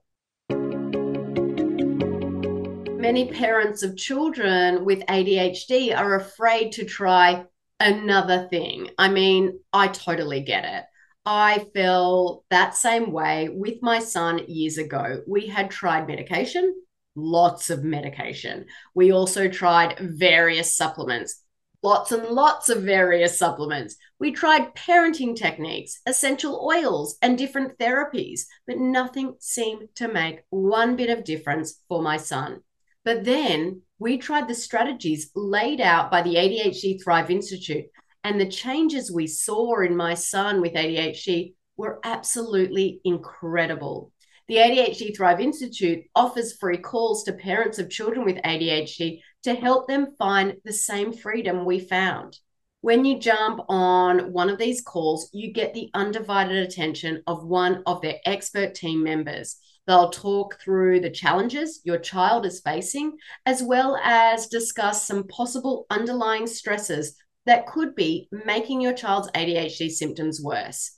Many 2.98 3.32
parents 3.32 3.84
of 3.84 3.98
children 3.98 4.86
with 4.86 5.06
ADHD 5.06 5.96
are 5.96 6.16
afraid 6.16 6.72
to 6.74 6.86
try 6.86 7.44
another 7.80 8.48
thing. 8.50 8.90
I 8.98 9.10
mean, 9.10 9.60
I 9.74 9.90
totally 9.90 10.42
get 10.42 10.66
it. 10.66 10.86
I 11.26 11.66
feel 11.74 12.44
that 12.52 12.76
same 12.76 13.12
way 13.12 13.50
with 13.50 13.82
my 13.82 14.00
son 14.00 14.42
years 14.48 14.78
ago. 14.78 15.24
We 15.28 15.48
had 15.48 15.72
tried 15.72 16.08
medication, 16.08 16.76
lots 17.16 17.70
of 17.72 17.84
medication. 17.84 18.66
We 18.94 19.12
also 19.12 19.48
tried 19.48 19.98
various 20.00 20.78
supplements, 20.78 21.42
lots 21.82 22.12
and 22.12 22.28
lots 22.28 22.70
of 22.70 22.84
various 22.84 23.40
supplements. 23.40 23.96
We 24.20 24.34
tried 24.34 24.76
parenting 24.76 25.36
techniques, 25.36 26.00
essential 26.06 26.64
oils, 26.64 27.18
and 27.24 27.38
different 27.38 27.80
therapies, 27.80 28.42
but 28.68 28.78
nothing 28.78 29.36
seemed 29.40 29.90
to 29.96 30.08
make 30.08 30.44
one 30.50 30.96
bit 30.96 31.10
of 31.10 31.24
difference 31.24 31.82
for 31.88 32.04
my 32.04 32.18
son. 32.18 32.62
But 33.04 33.24
then 33.24 33.82
we 33.98 34.18
tried 34.18 34.48
the 34.48 34.56
strategies 34.56 35.32
laid 35.36 35.82
out 35.82 36.12
by 36.12 36.22
the 36.22 36.36
ADHD 36.36 37.04
Thrive 37.04 37.32
Institute, 37.32 37.86
and 38.26 38.42
the 38.42 38.50
changes 38.50 39.12
we 39.12 39.28
saw 39.28 39.82
in 39.82 39.96
my 39.96 40.16
son 40.16 40.60
with 40.60 40.74
ADHD 40.74 41.54
were 41.78 42.00
absolutely 42.04 43.00
incredible. 43.06 44.12
The 44.48 44.56
ADHD 44.56 45.16
Thrive 45.16 45.40
Institute 45.40 46.06
offers 46.16 46.58
free 46.58 46.80
calls 46.80 47.24
to 47.26 47.34
parents 47.34 47.78
of 47.78 47.92
children 47.92 48.26
with 48.26 48.38
ADHD 48.38 49.22
to 49.44 49.54
help 49.54 49.88
them 49.88 50.16
find 50.18 50.56
the 50.66 50.74
same 50.74 51.14
freedom 51.14 51.66
we 51.66 51.80
found. 51.80 52.40
When 52.82 53.06
you 53.06 53.20
jump 53.20 53.62
on 53.70 54.34
one 54.34 54.50
of 54.50 54.58
these 54.58 54.82
calls, 54.82 55.30
you 55.32 55.54
get 55.54 55.76
the 55.76 55.92
undivided 55.94 56.58
attention 56.58 57.22
of 57.28 57.46
one 57.46 57.84
of 57.86 58.02
their 58.02 58.18
expert 58.26 58.74
team 58.74 59.04
members. 59.04 59.58
They'll 59.86 60.10
talk 60.10 60.60
through 60.60 61.02
the 61.02 61.12
challenges 61.12 61.82
your 61.84 62.00
child 62.00 62.48
is 62.48 62.60
facing, 62.62 63.18
as 63.46 63.62
well 63.62 63.98
as 63.98 64.48
discuss 64.48 65.06
some 65.06 65.28
possible 65.28 65.86
underlying 65.92 66.48
stresses 66.48 67.16
that 67.46 67.68
could 67.68 67.96
be 67.96 68.28
making 68.46 68.82
your 68.82 68.94
child's 68.94 69.30
ADHD 69.32 69.90
symptoms 69.90 70.42
worse 70.42 70.98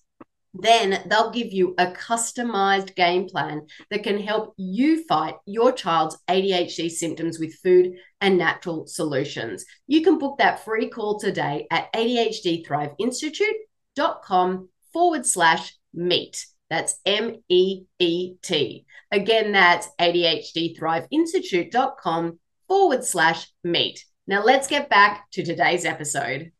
then 0.61 1.01
they'll 1.07 1.31
give 1.31 1.51
you 1.53 1.73
a 1.77 1.87
customized 1.87 2.95
game 2.95 3.27
plan 3.27 3.67
that 3.89 4.03
can 4.03 4.19
help 4.19 4.53
you 4.57 5.03
fight 5.05 5.35
your 5.45 5.71
child's 5.71 6.17
ADHD 6.27 6.89
symptoms 6.89 7.39
with 7.39 7.53
food 7.55 7.93
and 8.21 8.37
natural 8.37 8.85
solutions. 8.87 9.65
You 9.87 10.01
can 10.01 10.17
book 10.17 10.39
that 10.39 10.65
free 10.65 10.89
call 10.89 11.19
today 11.19 11.67
at 11.71 11.93
ADHDthriveinstitute.com 11.93 14.69
forward 14.93 15.25
slash 15.25 15.75
meet. 15.93 16.45
That's 16.69 16.99
M 17.05 17.37
E 17.47 17.83
E 17.99 18.33
T. 18.41 18.85
Again, 19.11 19.53
that's 19.53 19.87
ADHDthriveinstitute.com 19.99 22.39
forward 22.67 23.05
slash 23.05 23.47
meet. 23.63 24.03
Now 24.29 24.43
let's 24.43 24.67
get 24.67 24.89
back 24.89 25.31
to 25.31 25.43
today's 25.43 25.85
episode. 25.85 26.51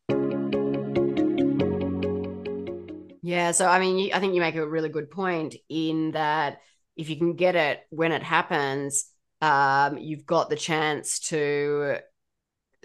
Yeah. 3.22 3.52
So, 3.52 3.68
I 3.68 3.80
mean, 3.80 4.14
I 4.14 4.22
think 4.22 4.34
you 4.34 4.40
make 4.40 4.56
a 4.56 4.66
really 4.66 4.88
good 4.88 5.12
point 5.12 5.56
in 5.68 6.12
that 6.12 6.62
if 6.96 7.10
you 7.10 7.18
can 7.18 7.36
get 7.36 7.58
it 7.58 7.82
when 7.90 8.14
it 8.14 8.24
happens, 8.24 9.12
um, 9.42 9.98
you've 9.98 10.26
got 10.26 10.50
the 10.50 10.56
chance 10.56 11.20
to 11.28 11.98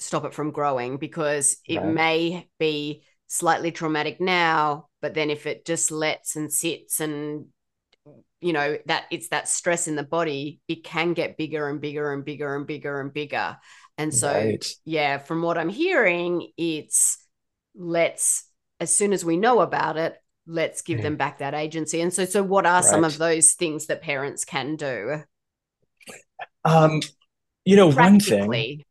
stop 0.01 0.25
it 0.25 0.35
from 0.35 0.51
growing 0.51 0.97
because 0.97 1.59
it 1.65 1.79
right. 1.79 1.95
may 1.95 2.49
be 2.59 3.05
slightly 3.29 3.71
traumatic 3.71 4.21
now, 4.21 4.89
but 5.01 5.15
then 5.15 5.31
if 5.31 5.47
it 5.47 5.65
just 5.65 5.93
lets 5.93 6.35
and 6.35 6.53
sits 6.53 6.99
and 6.99 7.47
you 8.41 8.53
know 8.53 8.77
that 8.87 9.05
it's 9.13 9.29
that 9.29 9.49
stress 9.49 9.87
in 9.87 9.95
the 9.95 10.03
body 10.03 10.61
it 10.67 10.83
can 10.83 11.13
get 11.13 11.37
bigger 11.37 11.69
and 11.69 11.81
bigger 11.81 12.13
and 12.13 12.25
bigger 12.25 12.57
and 12.57 12.67
bigger 12.67 13.01
and 13.01 13.13
bigger 13.13 13.57
and 14.03 14.13
so 14.15 14.33
right. 14.33 14.67
yeah 14.85 15.19
from 15.19 15.43
what 15.43 15.57
i'm 15.57 15.69
hearing 15.69 16.49
it's 16.57 17.19
let's 17.75 18.49
as 18.81 18.95
soon 18.95 19.13
as 19.13 19.25
we 19.25 19.37
know 19.37 19.61
about 19.61 19.97
it 19.97 20.17
let's 20.47 20.83
give 20.83 20.99
yeah. 20.99 21.05
them 21.05 21.17
back 21.17 21.39
that 21.39 21.55
agency 21.55 22.01
and 22.01 22.13
so 22.13 22.25
so 22.25 22.43
what 22.43 22.67
are 22.67 22.83
right. 22.83 22.85
some 22.85 23.05
of 23.05 23.17
those 23.19 23.53
things 23.53 23.87
that 23.87 24.03
parents 24.03 24.45
can 24.45 24.77
do 24.77 25.23
um 26.65 27.01
you 27.65 27.77
know 27.77 27.91
one 27.91 28.19
thing 28.19 28.83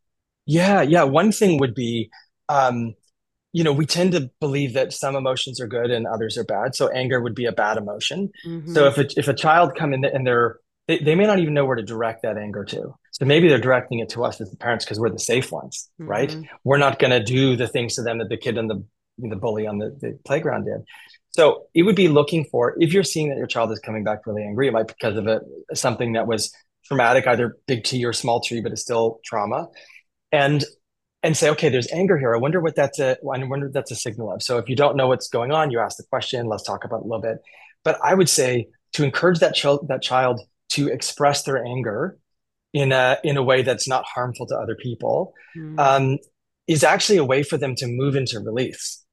yeah 0.46 0.82
yeah 0.82 1.04
one 1.04 1.32
thing 1.32 1.60
would 1.60 1.76
be 1.76 2.10
um 2.48 2.96
you 3.52 3.66
know 3.66 3.74
we 3.74 3.86
tend 3.86 4.14
to 4.14 4.32
believe 4.40 4.74
that 4.74 4.94
some 4.94 5.16
emotions 5.16 5.60
are 5.60 5.68
good 5.68 5.92
and 5.92 6.08
others 6.08 6.38
are 6.38 6.46
bad 6.46 6.74
so 6.74 6.88
anger 6.90 7.20
would 7.20 7.36
be 7.36 7.46
a 7.46 7.52
bad 7.52 7.78
emotion 7.78 8.30
mm-hmm. 8.46 8.74
so 8.74 8.88
if 8.88 8.98
a, 8.98 9.06
if 9.18 9.28
a 9.28 9.34
child 9.34 9.76
come 9.76 9.94
in 9.94 10.06
and 10.06 10.26
they're 10.26 10.58
they, 10.88 11.00
they 11.00 11.16
may 11.16 11.26
not 11.26 11.40
even 11.40 11.54
know 11.54 11.66
where 11.66 11.76
to 11.76 11.84
direct 11.84 12.24
that 12.24 12.38
anger 12.38 12.64
to 12.66 12.94
so 13.12 13.26
maybe 13.26 13.48
they're 13.48 13.60
directing 13.60 14.00
it 14.00 14.10
to 14.10 14.24
us 14.24 14.42
as 14.42 14.50
the 14.50 14.58
parents 14.58 14.86
because 14.86 15.00
we're 15.00 15.10
the 15.10 15.20
safe 15.20 15.52
ones 15.52 15.90
mm-hmm. 16.00 16.10
right 16.10 16.38
we're 16.64 16.78
not 16.78 17.00
going 17.00 17.12
to 17.12 17.24
do 17.24 17.56
the 17.56 17.68
things 17.68 17.96
to 17.96 18.02
them 18.02 18.18
that 18.20 18.30
the 18.30 18.38
kid 18.38 18.58
and 18.58 18.70
the 18.70 18.84
the 19.18 19.36
bully 19.36 19.68
on 19.68 19.78
the, 19.78 19.96
the 20.02 20.18
playground 20.26 20.66
did 20.66 20.84
so 21.32 21.68
it 21.74 21.84
would 21.84 21.96
be 21.96 22.10
looking 22.10 22.46
for 22.46 22.76
if 22.80 22.94
you're 22.94 23.04
seeing 23.04 23.30
that 23.30 23.38
your 23.38 23.48
child 23.48 23.72
is 23.72 23.80
coming 23.80 24.04
back 24.04 24.28
really 24.28 24.44
angry, 24.44 24.68
it 24.68 24.74
might 24.74 24.88
be 24.88 24.94
because 25.00 25.18
of 25.18 25.28
a, 25.28 25.42
something 25.74 26.14
that 26.14 26.28
was 26.28 26.54
traumatic, 26.86 27.26
either 27.26 27.58
big 27.68 27.84
T 27.84 28.04
or 28.06 28.14
small 28.14 28.42
T, 28.42 28.62
but 28.62 28.72
it's 28.72 28.82
still 28.82 29.20
trauma. 29.26 29.68
And 30.32 30.64
and 31.24 31.38
say, 31.38 31.52
okay, 31.52 31.70
there's 31.70 31.92
anger 31.92 32.18
here. 32.18 32.34
I 32.34 32.38
wonder 32.38 32.60
what 32.60 32.76
that's 32.76 33.00
a 33.00 33.12
I 33.12 33.44
wonder 33.44 33.68
what 33.68 33.74
that's 33.74 33.92
a 33.92 33.96
signal 33.96 34.34
of. 34.34 34.44
So 34.44 34.58
if 34.58 34.68
you 34.70 34.76
don't 34.76 34.98
know 34.98 35.08
what's 35.08 35.30
going 35.30 35.52
on, 35.52 35.72
you 35.72 35.80
ask 35.80 35.98
the 35.98 36.04
question. 36.04 36.48
Let's 36.48 36.64
talk 36.64 36.84
about 36.84 36.98
it 36.98 37.04
a 37.04 37.08
little 37.08 37.22
bit. 37.22 37.38
But 37.84 38.00
I 38.04 38.14
would 38.14 38.30
say 38.30 38.68
to 38.94 39.04
encourage 39.04 39.40
that 39.40 39.56
child 39.56 39.88
that 39.88 40.02
child 40.02 40.42
to 40.72 40.88
express 40.88 41.44
their 41.44 41.64
anger 41.64 42.18
in 42.74 42.92
a 42.92 43.18
in 43.24 43.38
a 43.38 43.44
way 43.44 43.62
that's 43.62 43.88
not 43.88 44.06
harmful 44.06 44.46
to 44.48 44.56
other 44.56 44.76
people 44.76 45.34
mm. 45.58 45.80
um, 45.80 46.18
is 46.68 46.84
actually 46.84 47.18
a 47.18 47.26
way 47.26 47.44
for 47.44 47.58
them 47.58 47.76
to 47.76 47.88
move 47.88 48.16
into 48.16 48.40
release 48.40 49.04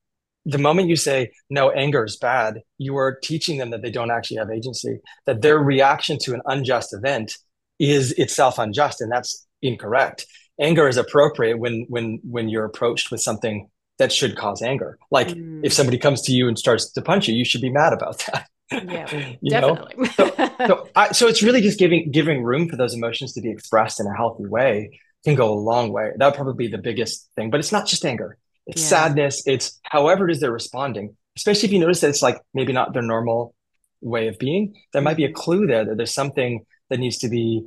the 0.45 0.59
moment 0.59 0.89
you 0.89 0.97
say 0.97 1.31
no 1.51 1.71
anger 1.71 2.05
is 2.05 2.17
bad 2.17 2.61
you 2.79 2.97
are 2.97 3.19
teaching 3.23 3.59
them 3.59 3.71
that 3.71 3.83
they 3.83 3.91
don't 3.91 4.11
actually 4.11 4.37
have 4.37 4.51
agency 4.51 4.99
that 5.27 5.43
their 5.43 5.59
reaction 5.59 6.19
to 6.19 6.35
an 6.35 6.41
unjust 6.47 6.95
event 6.95 7.35
is 7.79 8.13
itself 8.13 8.59
unjust 8.59 9.01
and 9.01 9.11
that's 9.11 9.47
incorrect 9.63 10.27
anger 10.61 10.89
is 10.89 10.97
appropriate 10.97 11.59
when 11.59 11.85
when 11.89 12.21
when 12.23 12.49
you're 12.49 12.65
approached 12.65 13.11
with 13.11 13.21
something 13.21 13.69
that 13.99 14.13
should 14.13 14.37
cause 14.37 14.63
anger 14.63 14.99
like 15.11 15.29
mm. 15.29 15.61
if 15.65 15.73
somebody 15.73 15.99
comes 15.99 16.23
to 16.23 16.33
you 16.33 16.47
and 16.47 16.59
starts 16.59 16.93
to 16.93 17.03
punch 17.03 17.27
you 17.27 17.35
you 17.35 17.45
should 17.45 17.61
be 17.61 17.71
mad 17.71 17.93
about 17.93 18.19
that 18.33 18.49
yeah 18.71 19.35
definitely 19.49 20.07
so, 20.17 20.33
so, 20.67 20.89
I, 20.95 21.13
so 21.13 21.27
it's 21.27 21.43
really 21.43 21.61
just 21.61 21.79
giving 21.79 22.11
giving 22.11 22.43
room 22.43 22.69
for 22.69 22.77
those 22.77 22.95
emotions 22.95 23.33
to 23.35 23.41
be 23.41 23.51
expressed 23.51 24.01
in 24.01 24.07
a 24.07 24.15
healthy 24.15 24.47
way 24.47 25.01
can 25.25 25.35
go 25.35 25.53
a 25.53 25.59
long 25.59 25.93
way 25.93 26.13
that 26.17 26.25
would 26.27 26.35
probably 26.35 26.67
be 26.67 26.71
the 26.71 26.83
biggest 26.83 27.29
thing 27.35 27.51
but 27.51 27.61
it's 27.61 27.73
not 27.73 27.87
just 27.87 28.05
anger 28.05 28.39
it's 28.69 28.83
yeah. 28.83 28.89
sadness, 28.89 29.43
it's 29.47 29.81
however 29.83 30.29
it 30.29 30.33
is 30.33 30.41
they're 30.41 30.53
responding. 30.53 31.17
Especially 31.37 31.67
if 31.67 31.73
you 31.73 31.79
notice 31.79 32.01
that 32.01 32.11
it's 32.11 32.23
like 32.23 32.41
maybe 32.53 32.73
not 32.73 32.93
their 32.93 33.03
normal 33.03 33.55
way 34.01 34.29
of 34.29 34.39
being, 34.39 34.75
there 34.93 35.03
might 35.03 35.17
be 35.17 35.25
a 35.25 35.33
clue 35.33 35.67
there 35.67 35.85
that 35.85 35.97
there's 35.97 36.13
something 36.13 36.65
that 36.91 37.01
needs 37.01 37.19
to 37.19 37.29
be 37.29 37.65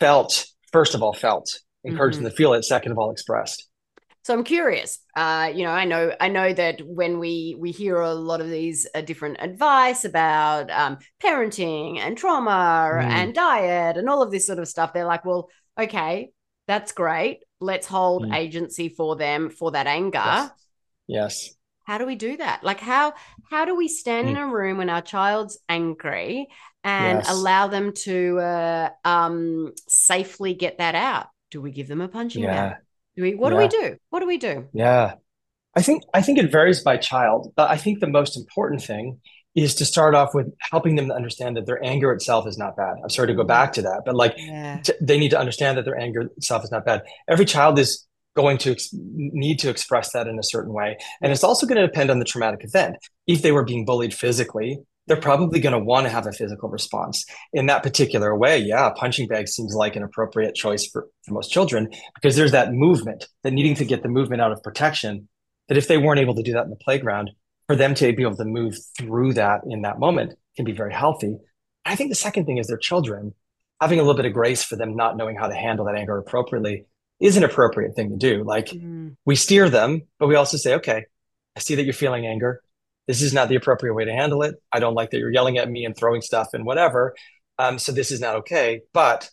felt, 0.00 0.46
first 0.72 0.94
of 0.94 1.02
all, 1.02 1.14
felt, 1.14 1.60
encouraged 1.84 2.16
mm-hmm. 2.16 2.24
them 2.24 2.32
to 2.32 2.36
feel 2.36 2.52
it, 2.54 2.64
second 2.64 2.92
of 2.92 2.98
all, 2.98 3.10
expressed. 3.10 3.68
So 4.24 4.32
I'm 4.32 4.42
curious. 4.42 5.00
Uh, 5.14 5.52
you 5.54 5.64
know, 5.64 5.70
I 5.70 5.84
know, 5.84 6.14
I 6.18 6.28
know 6.28 6.50
that 6.54 6.80
when 6.86 7.18
we 7.18 7.56
we 7.58 7.72
hear 7.72 8.00
a 8.00 8.14
lot 8.14 8.40
of 8.40 8.48
these 8.48 8.86
uh, 8.94 9.02
different 9.02 9.36
advice 9.38 10.06
about 10.06 10.70
um, 10.70 10.96
parenting 11.22 11.98
and 11.98 12.16
trauma 12.16 12.88
mm. 12.94 13.04
and 13.04 13.34
diet 13.34 13.98
and 13.98 14.08
all 14.08 14.22
of 14.22 14.30
this 14.30 14.46
sort 14.46 14.58
of 14.58 14.66
stuff, 14.66 14.94
they're 14.94 15.04
like, 15.04 15.26
well, 15.26 15.50
okay, 15.78 16.30
that's 16.66 16.92
great. 16.92 17.40
Let's 17.60 17.86
hold 17.86 18.24
mm. 18.24 18.34
agency 18.34 18.88
for 18.88 19.14
them 19.14 19.50
for 19.50 19.72
that 19.72 19.86
anger. 19.86 20.18
Yes. 20.18 20.50
yes. 21.06 21.54
How 21.84 21.98
do 21.98 22.06
we 22.06 22.14
do 22.14 22.38
that? 22.38 22.64
Like 22.64 22.80
how 22.80 23.12
how 23.50 23.66
do 23.66 23.76
we 23.76 23.88
stand 23.88 24.28
mm. 24.28 24.30
in 24.30 24.36
a 24.38 24.46
room 24.46 24.78
when 24.78 24.88
our 24.88 25.02
child's 25.02 25.58
angry 25.68 26.48
and 26.82 27.18
yes. 27.18 27.30
allow 27.30 27.66
them 27.66 27.92
to 28.04 28.38
uh, 28.38 28.88
um, 29.04 29.74
safely 29.86 30.54
get 30.54 30.78
that 30.78 30.94
out? 30.94 31.26
Do 31.50 31.60
we 31.60 31.72
give 31.72 31.88
them 31.88 32.00
a 32.00 32.08
punching 32.08 32.44
yeah. 32.44 32.70
bag? 32.70 32.83
Do 33.16 33.22
we? 33.22 33.34
What 33.34 33.52
yeah. 33.52 33.58
do 33.58 33.62
we 33.62 33.68
do? 33.68 33.96
What 34.10 34.20
do 34.20 34.26
we 34.26 34.38
do? 34.38 34.68
Yeah, 34.72 35.14
I 35.76 35.82
think 35.82 36.04
I 36.12 36.22
think 36.22 36.38
it 36.38 36.50
varies 36.50 36.82
by 36.82 36.96
child, 36.96 37.52
but 37.56 37.70
I 37.70 37.76
think 37.76 38.00
the 38.00 38.06
most 38.06 38.36
important 38.36 38.82
thing 38.82 39.20
is 39.54 39.74
to 39.76 39.84
start 39.84 40.14
off 40.14 40.34
with 40.34 40.52
helping 40.58 40.96
them 40.96 41.08
to 41.08 41.14
understand 41.14 41.56
that 41.56 41.66
their 41.66 41.82
anger 41.84 42.12
itself 42.12 42.46
is 42.46 42.58
not 42.58 42.76
bad. 42.76 42.96
I'm 43.02 43.10
sorry 43.10 43.28
to 43.28 43.34
go 43.34 43.42
mm-hmm. 43.42 43.48
back 43.48 43.72
to 43.74 43.82
that, 43.82 44.02
but 44.04 44.16
like 44.16 44.34
yeah. 44.36 44.80
t- 44.80 44.94
they 45.00 45.18
need 45.18 45.30
to 45.30 45.38
understand 45.38 45.78
that 45.78 45.84
their 45.84 45.98
anger 45.98 46.22
itself 46.36 46.64
is 46.64 46.72
not 46.72 46.84
bad. 46.84 47.02
Every 47.28 47.44
child 47.44 47.78
is 47.78 48.06
going 48.34 48.58
to 48.58 48.72
ex- 48.72 48.90
need 48.92 49.60
to 49.60 49.70
express 49.70 50.12
that 50.12 50.26
in 50.26 50.38
a 50.38 50.42
certain 50.42 50.72
way. 50.72 50.98
And 51.22 51.30
it's 51.30 51.44
also 51.44 51.66
going 51.66 51.80
to 51.80 51.86
depend 51.86 52.10
on 52.10 52.18
the 52.18 52.24
traumatic 52.24 52.64
event. 52.64 52.96
If 53.28 53.42
they 53.42 53.52
were 53.52 53.64
being 53.64 53.84
bullied 53.84 54.12
physically, 54.12 54.80
they're 55.06 55.16
probably 55.16 55.60
going 55.60 55.72
to 55.72 55.78
want 55.78 56.06
to 56.06 56.10
have 56.10 56.26
a 56.26 56.32
physical 56.32 56.68
response 56.68 57.26
in 57.52 57.66
that 57.66 57.82
particular 57.82 58.36
way. 58.36 58.58
Yeah, 58.58 58.90
punching 58.96 59.28
bag 59.28 59.48
seems 59.48 59.74
like 59.74 59.96
an 59.96 60.02
appropriate 60.02 60.54
choice 60.54 60.86
for, 60.86 61.08
for 61.24 61.34
most 61.34 61.52
children 61.52 61.90
because 62.14 62.36
there's 62.36 62.52
that 62.52 62.72
movement, 62.72 63.26
that 63.42 63.52
needing 63.52 63.74
to 63.76 63.84
get 63.84 64.02
the 64.02 64.08
movement 64.08 64.40
out 64.40 64.52
of 64.52 64.62
protection. 64.62 65.28
That 65.68 65.78
if 65.78 65.88
they 65.88 65.96
weren't 65.96 66.20
able 66.20 66.34
to 66.34 66.42
do 66.42 66.52
that 66.52 66.64
in 66.64 66.70
the 66.70 66.76
playground, 66.76 67.30
for 67.66 67.76
them 67.76 67.94
to 67.94 68.12
be 68.12 68.22
able 68.22 68.36
to 68.36 68.44
move 68.44 68.76
through 68.98 69.34
that 69.34 69.62
in 69.68 69.82
that 69.82 69.98
moment 69.98 70.34
can 70.56 70.64
be 70.64 70.72
very 70.72 70.92
healthy. 70.92 71.38
I 71.84 71.96
think 71.96 72.10
the 72.10 72.16
second 72.16 72.46
thing 72.46 72.58
is 72.58 72.66
their 72.66 72.76
children 72.76 73.34
having 73.80 73.98
a 73.98 74.02
little 74.02 74.16
bit 74.16 74.26
of 74.26 74.32
grace 74.32 74.62
for 74.62 74.76
them 74.76 74.96
not 74.96 75.16
knowing 75.16 75.36
how 75.36 75.48
to 75.48 75.54
handle 75.54 75.86
that 75.86 75.96
anger 75.96 76.16
appropriately 76.18 76.86
is 77.20 77.36
an 77.36 77.44
appropriate 77.44 77.94
thing 77.94 78.10
to 78.10 78.16
do. 78.16 78.44
Like 78.44 78.66
mm. 78.66 79.16
we 79.24 79.36
steer 79.36 79.68
them, 79.68 80.02
but 80.18 80.28
we 80.28 80.34
also 80.34 80.56
say, 80.56 80.74
okay, 80.74 81.04
I 81.56 81.60
see 81.60 81.74
that 81.74 81.84
you're 81.84 81.92
feeling 81.92 82.26
anger. 82.26 82.62
This 83.06 83.22
is 83.22 83.32
not 83.34 83.48
the 83.48 83.56
appropriate 83.56 83.94
way 83.94 84.04
to 84.04 84.12
handle 84.12 84.42
it. 84.42 84.56
I 84.72 84.80
don't 84.80 84.94
like 84.94 85.10
that 85.10 85.18
you're 85.18 85.32
yelling 85.32 85.58
at 85.58 85.70
me 85.70 85.84
and 85.84 85.96
throwing 85.96 86.22
stuff 86.22 86.48
and 86.54 86.64
whatever. 86.64 87.14
Um, 87.58 87.78
so 87.78 87.92
this 87.92 88.10
is 88.10 88.20
not 88.20 88.36
okay. 88.36 88.82
But 88.92 89.30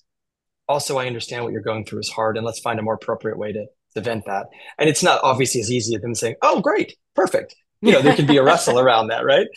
Also, 0.68 0.98
I 0.98 1.08
understand 1.08 1.44
what 1.44 1.54
you're 1.54 1.62
going 1.62 1.86
through 1.86 2.00
is 2.00 2.10
hard, 2.10 2.38
and 2.38 2.46
let's 2.46 2.60
find 2.60 2.80
a 2.80 2.84
more 2.84 2.94
appropriate 2.96 3.38
way 3.38 3.52
to, 3.54 3.66
to 3.96 4.02
vent 4.02 4.26
that. 4.26 4.48
And 4.80 4.90
it's 4.90 5.04
not 5.04 5.22
obviously 5.24 5.62
as 5.62 5.72
easy 5.72 5.96
as 5.96 6.02
them 6.02 6.16
saying, 6.16 6.36
"Oh, 6.42 6.62
great, 6.62 6.96
perfect." 7.16 7.56
You 7.84 7.92
know, 7.94 8.02
there 8.02 8.14
can 8.14 8.28
be 8.28 8.38
a 8.38 8.44
wrestle 8.44 8.80
around 8.86 9.08
that, 9.10 9.26
right? 9.26 9.48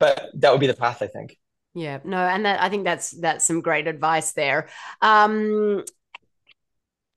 But 0.00 0.30
that 0.34 0.52
would 0.52 0.60
be 0.60 0.66
the 0.68 0.74
path, 0.74 1.02
I 1.02 1.08
think. 1.08 1.38
Yeah, 1.74 2.00
no, 2.04 2.18
and 2.18 2.44
that 2.44 2.60
I 2.62 2.68
think 2.68 2.84
that's 2.84 3.10
that's 3.12 3.46
some 3.46 3.62
great 3.62 3.86
advice 3.86 4.32
there. 4.32 4.68
Um, 5.00 5.84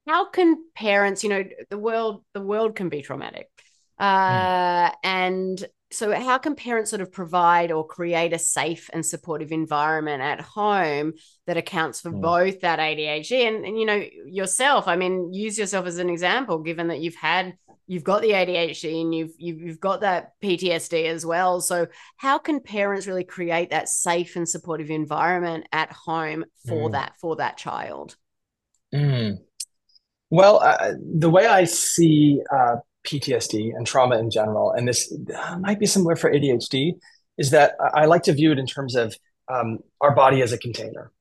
how 0.08 0.30
can 0.30 0.64
parents, 0.76 1.24
you 1.24 1.30
know, 1.30 1.44
the 1.70 1.78
world 1.78 2.24
the 2.34 2.42
world 2.42 2.76
can 2.76 2.90
be 2.90 3.02
traumatic, 3.02 3.50
uh, 3.98 4.90
mm. 4.90 4.94
and 5.04 5.66
so 5.92 6.14
how 6.14 6.38
can 6.38 6.56
parents 6.56 6.90
sort 6.90 7.02
of 7.02 7.12
provide 7.12 7.72
or 7.72 7.86
create 7.86 8.34
a 8.34 8.40
safe 8.40 8.90
and 8.92 9.06
supportive 9.06 9.52
environment 9.52 10.22
at 10.22 10.42
home 10.42 11.14
that 11.48 11.58
accounts 11.58 12.02
for 12.02 12.12
mm. 12.12 12.22
both 12.22 12.62
that 12.62 12.80
ADHD 12.80 13.48
and, 13.48 13.66
and 13.66 13.80
you 13.80 13.86
know 13.86 14.04
yourself? 14.26 14.88
I 14.88 14.96
mean, 14.96 15.34
use 15.34 15.58
yourself 15.58 15.86
as 15.86 15.98
an 15.98 16.10
example, 16.10 16.60
given 16.60 16.88
that 16.88 17.00
you've 17.00 17.16
had 17.16 17.56
you've 17.88 18.04
got 18.04 18.22
the 18.22 18.32
ADHD 18.32 19.02
and 19.02 19.14
you've, 19.14 19.34
you've 19.38 19.62
you've 19.62 19.80
got 19.80 20.02
that 20.02 20.34
PTSD 20.44 21.06
as 21.06 21.26
well. 21.26 21.62
So 21.62 21.88
how 22.18 22.40
can 22.40 22.60
parents 22.60 23.08
really 23.08 23.24
create 23.24 23.70
that 23.70 23.88
safe 23.88 24.36
and 24.36 24.50
supportive 24.50 24.90
environment 24.90 25.68
at 25.72 25.92
home 25.92 26.46
for 26.68 26.90
mm. 26.90 26.92
that 26.94 27.14
for 27.20 27.36
that 27.38 27.58
child? 27.58 28.16
Mm. 28.94 29.38
Well, 30.30 30.60
uh, 30.60 30.94
the 31.00 31.30
way 31.30 31.46
I 31.46 31.66
see 31.66 32.42
uh, 32.52 32.78
PTSD 33.06 33.76
and 33.76 33.86
trauma 33.86 34.18
in 34.18 34.30
general, 34.30 34.72
and 34.72 34.88
this 34.88 35.14
might 35.60 35.80
be 35.80 35.86
similar 35.86 36.16
for 36.16 36.32
ADHD, 36.32 36.94
is 37.38 37.52
that 37.52 37.76
I 37.94 38.06
like 38.06 38.24
to 38.24 38.34
view 38.34 38.52
it 38.52 38.60
in 38.60 38.66
terms 38.66 38.96
of 38.96 39.16
um, 39.48 39.80
our 40.02 40.14
body 40.16 40.42
as 40.42 40.52
a 40.52 40.58
container. 40.58 41.12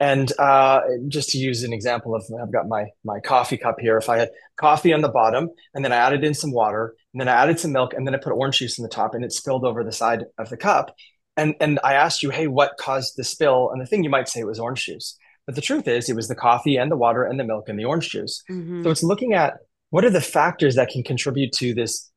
And 0.00 0.32
uh, 0.38 0.80
just 1.06 1.30
to 1.30 1.38
use 1.38 1.62
an 1.62 1.72
example 1.72 2.16
of, 2.16 2.24
I've 2.42 2.52
got 2.52 2.66
my 2.66 2.86
my 3.04 3.20
coffee 3.20 3.56
cup 3.56 3.76
here. 3.78 3.96
If 3.96 4.08
I 4.08 4.18
had 4.18 4.30
coffee 4.56 4.92
on 4.92 5.00
the 5.00 5.08
bottom, 5.08 5.50
and 5.74 5.84
then 5.84 5.92
I 5.92 5.96
added 5.96 6.24
in 6.24 6.34
some 6.34 6.50
water, 6.50 6.96
and 7.14 7.20
then 7.20 7.28
I 7.28 7.40
added 7.40 7.60
some 7.60 7.70
milk, 7.70 7.94
and 7.94 8.04
then 8.04 8.14
I 8.14 8.18
put 8.18 8.32
orange 8.32 8.58
juice 8.58 8.78
in 8.78 8.82
the 8.82 8.88
top, 8.88 9.14
and 9.14 9.24
it 9.24 9.32
spilled 9.32 9.64
over 9.64 9.84
the 9.84 9.92
side 9.92 10.24
of 10.38 10.48
the 10.48 10.56
cup, 10.56 10.94
and 11.36 11.54
and 11.60 11.78
I 11.84 11.94
asked 11.94 12.22
you, 12.22 12.30
hey, 12.30 12.48
what 12.48 12.78
caused 12.78 13.16
the 13.16 13.22
spill? 13.22 13.70
And 13.70 13.80
the 13.80 13.86
thing 13.86 14.02
you 14.02 14.10
might 14.10 14.28
say 14.28 14.40
it 14.40 14.46
was 14.46 14.58
orange 14.58 14.84
juice, 14.84 15.16
but 15.46 15.54
the 15.54 15.60
truth 15.60 15.86
is, 15.86 16.08
it 16.08 16.16
was 16.16 16.26
the 16.26 16.34
coffee 16.34 16.76
and 16.76 16.90
the 16.90 16.96
water 16.96 17.22
and 17.22 17.38
the 17.38 17.44
milk 17.44 17.68
and 17.68 17.78
the 17.78 17.84
orange 17.84 18.10
juice. 18.10 18.42
Mm-hmm. 18.50 18.82
So 18.82 18.90
it's 18.90 19.04
looking 19.04 19.34
at 19.34 19.58
what 19.92 20.06
are 20.06 20.10
the 20.10 20.22
factors 20.22 20.74
that 20.76 20.88
can 20.88 21.02
contribute 21.02 21.52
to 21.52 21.74
this, 21.74 22.10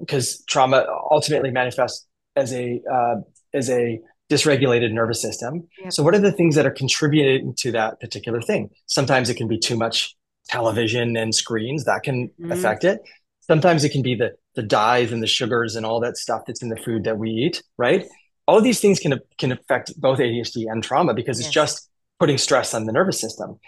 because 0.00 0.40
uh, 0.40 0.42
trauma 0.48 0.86
ultimately 1.10 1.50
manifests 1.50 2.06
as 2.36 2.52
a 2.52 2.80
uh, 2.90 3.16
as 3.52 3.68
a 3.68 4.00
dysregulated 4.30 4.92
nervous 4.92 5.20
system. 5.20 5.66
Yep. 5.82 5.92
So, 5.92 6.02
what 6.04 6.14
are 6.14 6.20
the 6.20 6.30
things 6.30 6.54
that 6.54 6.66
are 6.66 6.70
contributing 6.70 7.52
to 7.58 7.72
that 7.72 7.98
particular 8.00 8.40
thing? 8.40 8.70
Sometimes 8.86 9.28
it 9.28 9.34
can 9.34 9.48
be 9.48 9.58
too 9.58 9.76
much 9.76 10.14
television 10.46 11.16
and 11.16 11.34
screens 11.34 11.84
that 11.86 12.04
can 12.04 12.30
mm. 12.40 12.52
affect 12.52 12.84
it. 12.84 13.00
Sometimes 13.40 13.82
it 13.82 13.90
can 13.90 14.02
be 14.02 14.14
the 14.14 14.36
the 14.54 14.62
dyes 14.62 15.10
and 15.10 15.20
the 15.20 15.26
sugars 15.26 15.74
and 15.74 15.84
all 15.84 15.98
that 16.00 16.16
stuff 16.16 16.42
that's 16.46 16.62
in 16.62 16.68
the 16.68 16.76
food 16.76 17.02
that 17.04 17.18
we 17.18 17.30
eat, 17.30 17.60
right? 17.76 18.06
All 18.46 18.56
of 18.56 18.62
these 18.62 18.78
things 18.78 19.00
can 19.00 19.18
can 19.36 19.50
affect 19.50 20.00
both 20.00 20.20
ADHD 20.20 20.66
and 20.68 20.80
trauma 20.80 21.12
because 21.12 21.40
yes. 21.40 21.48
it's 21.48 21.54
just 21.54 21.90
putting 22.20 22.38
stress 22.38 22.72
on 22.72 22.86
the 22.86 22.92
nervous 22.92 23.20
system. 23.20 23.58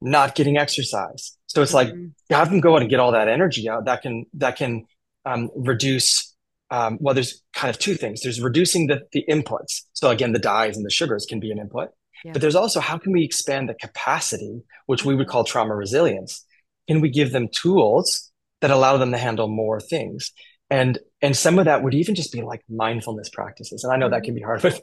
Not 0.00 0.36
getting 0.36 0.56
exercise, 0.56 1.36
so 1.52 1.60
it's 1.60 1.74
mm-hmm. 1.74 2.04
like 2.04 2.10
have 2.30 2.50
them 2.50 2.60
go 2.60 2.74
out 2.74 2.80
and 2.80 2.88
get 2.88 2.98
all 2.98 3.12
that 3.12 3.28
energy 3.28 3.68
out. 3.68 3.84
That 3.84 4.00
can 4.00 4.24
that 4.34 4.56
can 4.56 4.86
um, 5.26 5.50
reduce 5.54 6.34
um, 6.70 6.96
well, 7.02 7.14
there's 7.14 7.42
kind 7.52 7.68
of 7.68 7.78
two 7.78 7.94
things. 7.94 8.22
There's 8.22 8.40
reducing 8.40 8.86
the, 8.86 9.02
the 9.12 9.22
inputs. 9.28 9.82
So 9.92 10.08
again, 10.08 10.32
the 10.32 10.38
dyes 10.38 10.78
and 10.78 10.86
the 10.86 10.90
sugars 10.90 11.26
can 11.28 11.38
be 11.38 11.50
an 11.50 11.58
input. 11.58 11.90
Yeah. 12.24 12.32
But 12.32 12.40
there's 12.40 12.54
also 12.54 12.80
how 12.80 12.96
can 12.96 13.12
we 13.12 13.24
expand 13.24 13.68
the 13.68 13.74
capacity, 13.74 14.62
which 14.86 15.04
we 15.04 15.14
would 15.14 15.26
call 15.26 15.44
trauma 15.44 15.76
resilience? 15.76 16.46
Can 16.88 17.02
we 17.02 17.10
give 17.10 17.30
them 17.30 17.48
tools 17.52 18.32
that 18.62 18.70
allow 18.70 18.96
them 18.96 19.12
to 19.12 19.18
handle 19.18 19.48
more 19.48 19.80
things? 19.80 20.32
And 20.70 20.98
and 21.20 21.36
some 21.36 21.58
of 21.58 21.66
that 21.66 21.82
would 21.82 21.92
even 21.92 22.14
just 22.14 22.32
be 22.32 22.40
like 22.40 22.62
mindfulness 22.70 23.28
practices. 23.28 23.84
And 23.84 23.92
I 23.92 23.96
know 23.96 24.08
that 24.08 24.22
can 24.22 24.34
be 24.34 24.40
hard 24.40 24.62
with 24.62 24.80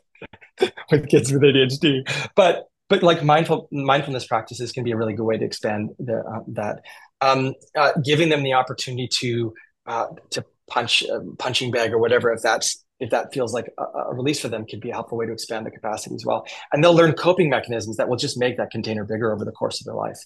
with 0.92 1.10
kids 1.10 1.32
with 1.34 1.42
ADHD, 1.42 2.08
but 2.36 2.66
but 2.90 3.04
like 3.04 3.24
mindful 3.24 3.68
mindfulness 3.72 4.26
practices 4.28 4.72
can 4.72 4.84
be 4.84 4.92
a 4.92 4.98
really 4.98 5.14
good 5.14 5.26
way 5.26 5.38
to 5.38 5.46
expand 5.46 5.92
the, 6.00 6.20
uh, 6.20 6.40
that. 6.48 6.82
Um, 7.22 7.54
uh, 7.76 7.92
giving 8.06 8.30
them 8.30 8.44
the 8.44 8.54
opportunity 8.54 9.10
to 9.20 9.54
uh, 9.86 10.08
to 10.30 10.46
punch 10.70 11.04
uh, 11.04 11.20
punching 11.38 11.72
bag 11.72 11.92
or 11.92 11.98
whatever 11.98 12.32
if 12.32 12.42
that's 12.42 12.86
if 13.00 13.10
that 13.10 13.34
feels 13.34 13.54
like 13.54 13.72
a, 13.78 13.84
a, 13.84 14.14
release 14.14 14.40
for 14.40 14.48
them 14.48 14.66
could 14.66 14.80
be 14.80 14.90
a 14.92 14.94
helpful 14.94 15.18
way 15.18 15.26
to 15.26 15.32
expand 15.32 15.66
the 15.66 15.72
capacity 15.72 16.16
as 16.16 16.24
well 16.26 16.46
and 16.72 16.84
they'll 16.84 16.96
learn 16.96 17.14
coping 17.14 17.50
mechanisms 17.50 17.98
that 17.98 18.08
will 18.08 18.16
just 18.16 18.38
make 18.38 18.56
that 18.58 18.70
container 18.70 19.04
bigger 19.04 19.34
over 19.34 19.44
the 19.44 19.52
course 19.52 19.82
of 19.82 19.86
their 19.86 19.96
life 19.96 20.20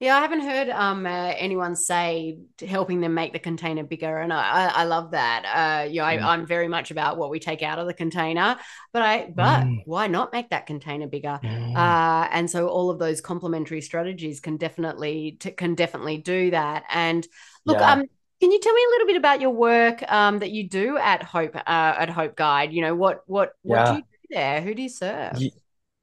yeah, 0.00 0.16
I 0.16 0.20
haven't 0.20 0.40
heard 0.40 0.70
um 0.70 1.04
uh, 1.04 1.34
anyone 1.36 1.76
say 1.76 2.38
helping 2.66 3.02
them 3.02 3.12
make 3.12 3.34
the 3.34 3.38
container 3.38 3.84
bigger, 3.84 4.16
and 4.16 4.32
I 4.32 4.68
I, 4.68 4.84
love 4.84 5.10
that. 5.10 5.44
Uh, 5.44 5.90
mm. 5.90 6.02
I, 6.02 6.34
am 6.34 6.46
very 6.46 6.68
much 6.68 6.90
about 6.90 7.18
what 7.18 7.28
we 7.28 7.38
take 7.38 7.62
out 7.62 7.78
of 7.78 7.86
the 7.86 7.92
container, 7.92 8.56
but 8.94 9.02
I 9.02 9.30
but 9.34 9.64
mm. 9.64 9.82
why 9.84 10.06
not 10.06 10.32
make 10.32 10.48
that 10.50 10.64
container 10.66 11.06
bigger? 11.06 11.38
Mm. 11.42 11.76
Uh, 11.76 12.28
and 12.32 12.50
so 12.50 12.68
all 12.68 12.88
of 12.88 12.98
those 12.98 13.20
complementary 13.20 13.82
strategies 13.82 14.40
can 14.40 14.56
definitely 14.56 15.36
t- 15.38 15.50
can 15.50 15.74
definitely 15.74 16.16
do 16.16 16.50
that. 16.50 16.84
And 16.88 17.28
look, 17.66 17.78
yeah. 17.78 17.92
um, 17.92 18.02
can 18.40 18.50
you 18.50 18.58
tell 18.58 18.72
me 18.72 18.82
a 18.88 18.90
little 18.92 19.06
bit 19.06 19.16
about 19.16 19.42
your 19.42 19.50
work 19.50 20.02
um, 20.10 20.38
that 20.38 20.50
you 20.50 20.66
do 20.66 20.96
at 20.96 21.22
Hope 21.22 21.54
uh, 21.54 21.60
at 21.66 22.08
Hope 22.08 22.36
Guide? 22.36 22.72
You 22.72 22.80
know 22.80 22.94
what 22.94 23.20
what 23.26 23.52
what 23.60 23.76
yeah. 23.76 23.84
do 23.84 23.96
you 23.96 24.02
do 24.02 24.34
there? 24.34 24.60
Who 24.62 24.74
do 24.74 24.80
you 24.80 24.88
serve? 24.88 25.38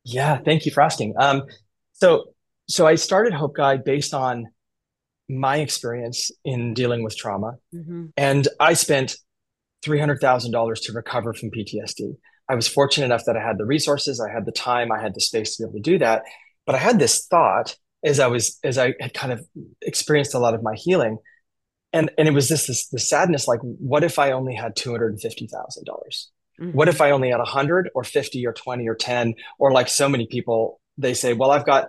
Yeah, 0.03 0.37
thank 0.37 0.67
you 0.67 0.71
for 0.71 0.81
asking. 0.81 1.15
Um, 1.17 1.45
so 1.93 2.25
so 2.67 2.85
I 2.87 2.95
started 2.95 3.33
Hope 3.33 3.55
Guide 3.55 3.83
based 3.83 4.13
on 4.13 4.47
my 5.29 5.57
experience 5.57 6.31
in 6.45 6.73
dealing 6.73 7.03
with 7.03 7.17
trauma, 7.17 7.53
mm-hmm. 7.73 8.07
and 8.15 8.47
I 8.59 8.73
spent 8.73 9.15
three 9.83 9.99
hundred 9.99 10.19
thousand 10.19 10.51
dollars 10.51 10.81
to 10.81 10.93
recover 10.93 11.33
from 11.33 11.51
PTSD. 11.51 12.15
I 12.49 12.55
was 12.55 12.67
fortunate 12.67 13.05
enough 13.05 13.25
that 13.25 13.35
I 13.35 13.45
had 13.45 13.57
the 13.57 13.65
resources, 13.65 14.21
I 14.21 14.31
had 14.31 14.45
the 14.45 14.53
time, 14.53 14.91
I 14.91 15.01
had 15.01 15.13
the 15.13 15.21
space 15.21 15.57
to 15.57 15.63
be 15.63 15.67
able 15.67 15.79
to 15.79 15.81
do 15.81 15.99
that. 15.99 16.23
But 16.65 16.75
I 16.75 16.79
had 16.79 16.99
this 16.99 17.27
thought 17.27 17.75
as 18.05 18.19
I 18.19 18.27
was 18.27 18.57
as 18.63 18.77
I 18.77 18.93
had 18.99 19.13
kind 19.13 19.33
of 19.33 19.45
experienced 19.81 20.33
a 20.33 20.39
lot 20.39 20.53
of 20.53 20.63
my 20.63 20.75
healing 20.75 21.17
and 21.93 22.11
and 22.17 22.27
it 22.27 22.31
was 22.33 22.49
this 22.49 22.67
this 22.67 22.87
the 22.87 22.99
sadness 22.99 23.47
like 23.47 23.59
what 23.61 24.03
if 24.03 24.19
i 24.19 24.31
only 24.31 24.53
had 24.53 24.75
$250000 24.75 25.19
mm-hmm. 25.21 26.71
what 26.71 26.87
if 26.87 27.01
i 27.01 27.11
only 27.11 27.29
had 27.29 27.39
100 27.39 27.89
or 27.95 28.03
50 28.03 28.45
or 28.45 28.53
20 28.53 28.87
or 28.87 28.95
10 28.95 29.35
or 29.59 29.71
like 29.71 29.87
so 29.87 30.09
many 30.09 30.27
people 30.27 30.79
they 30.97 31.13
say 31.13 31.33
well 31.33 31.51
i've 31.51 31.65
got 31.65 31.87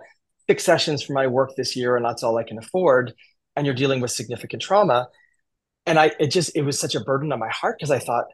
six 0.49 0.63
sessions 0.63 1.03
for 1.03 1.13
my 1.13 1.27
work 1.27 1.51
this 1.55 1.75
year 1.75 1.95
and 1.95 2.05
that's 2.05 2.23
all 2.23 2.37
i 2.37 2.43
can 2.43 2.57
afford 2.57 3.13
and 3.55 3.65
you're 3.65 3.75
dealing 3.75 4.01
with 4.01 4.11
significant 4.11 4.61
trauma 4.61 5.07
and 5.85 5.99
i 5.99 6.11
it 6.19 6.27
just 6.27 6.55
it 6.55 6.63
was 6.63 6.79
such 6.79 6.95
a 6.95 6.99
burden 7.01 7.31
on 7.31 7.39
my 7.39 7.49
heart 7.49 7.77
because 7.77 7.91
i 7.91 7.99
thought 7.99 8.25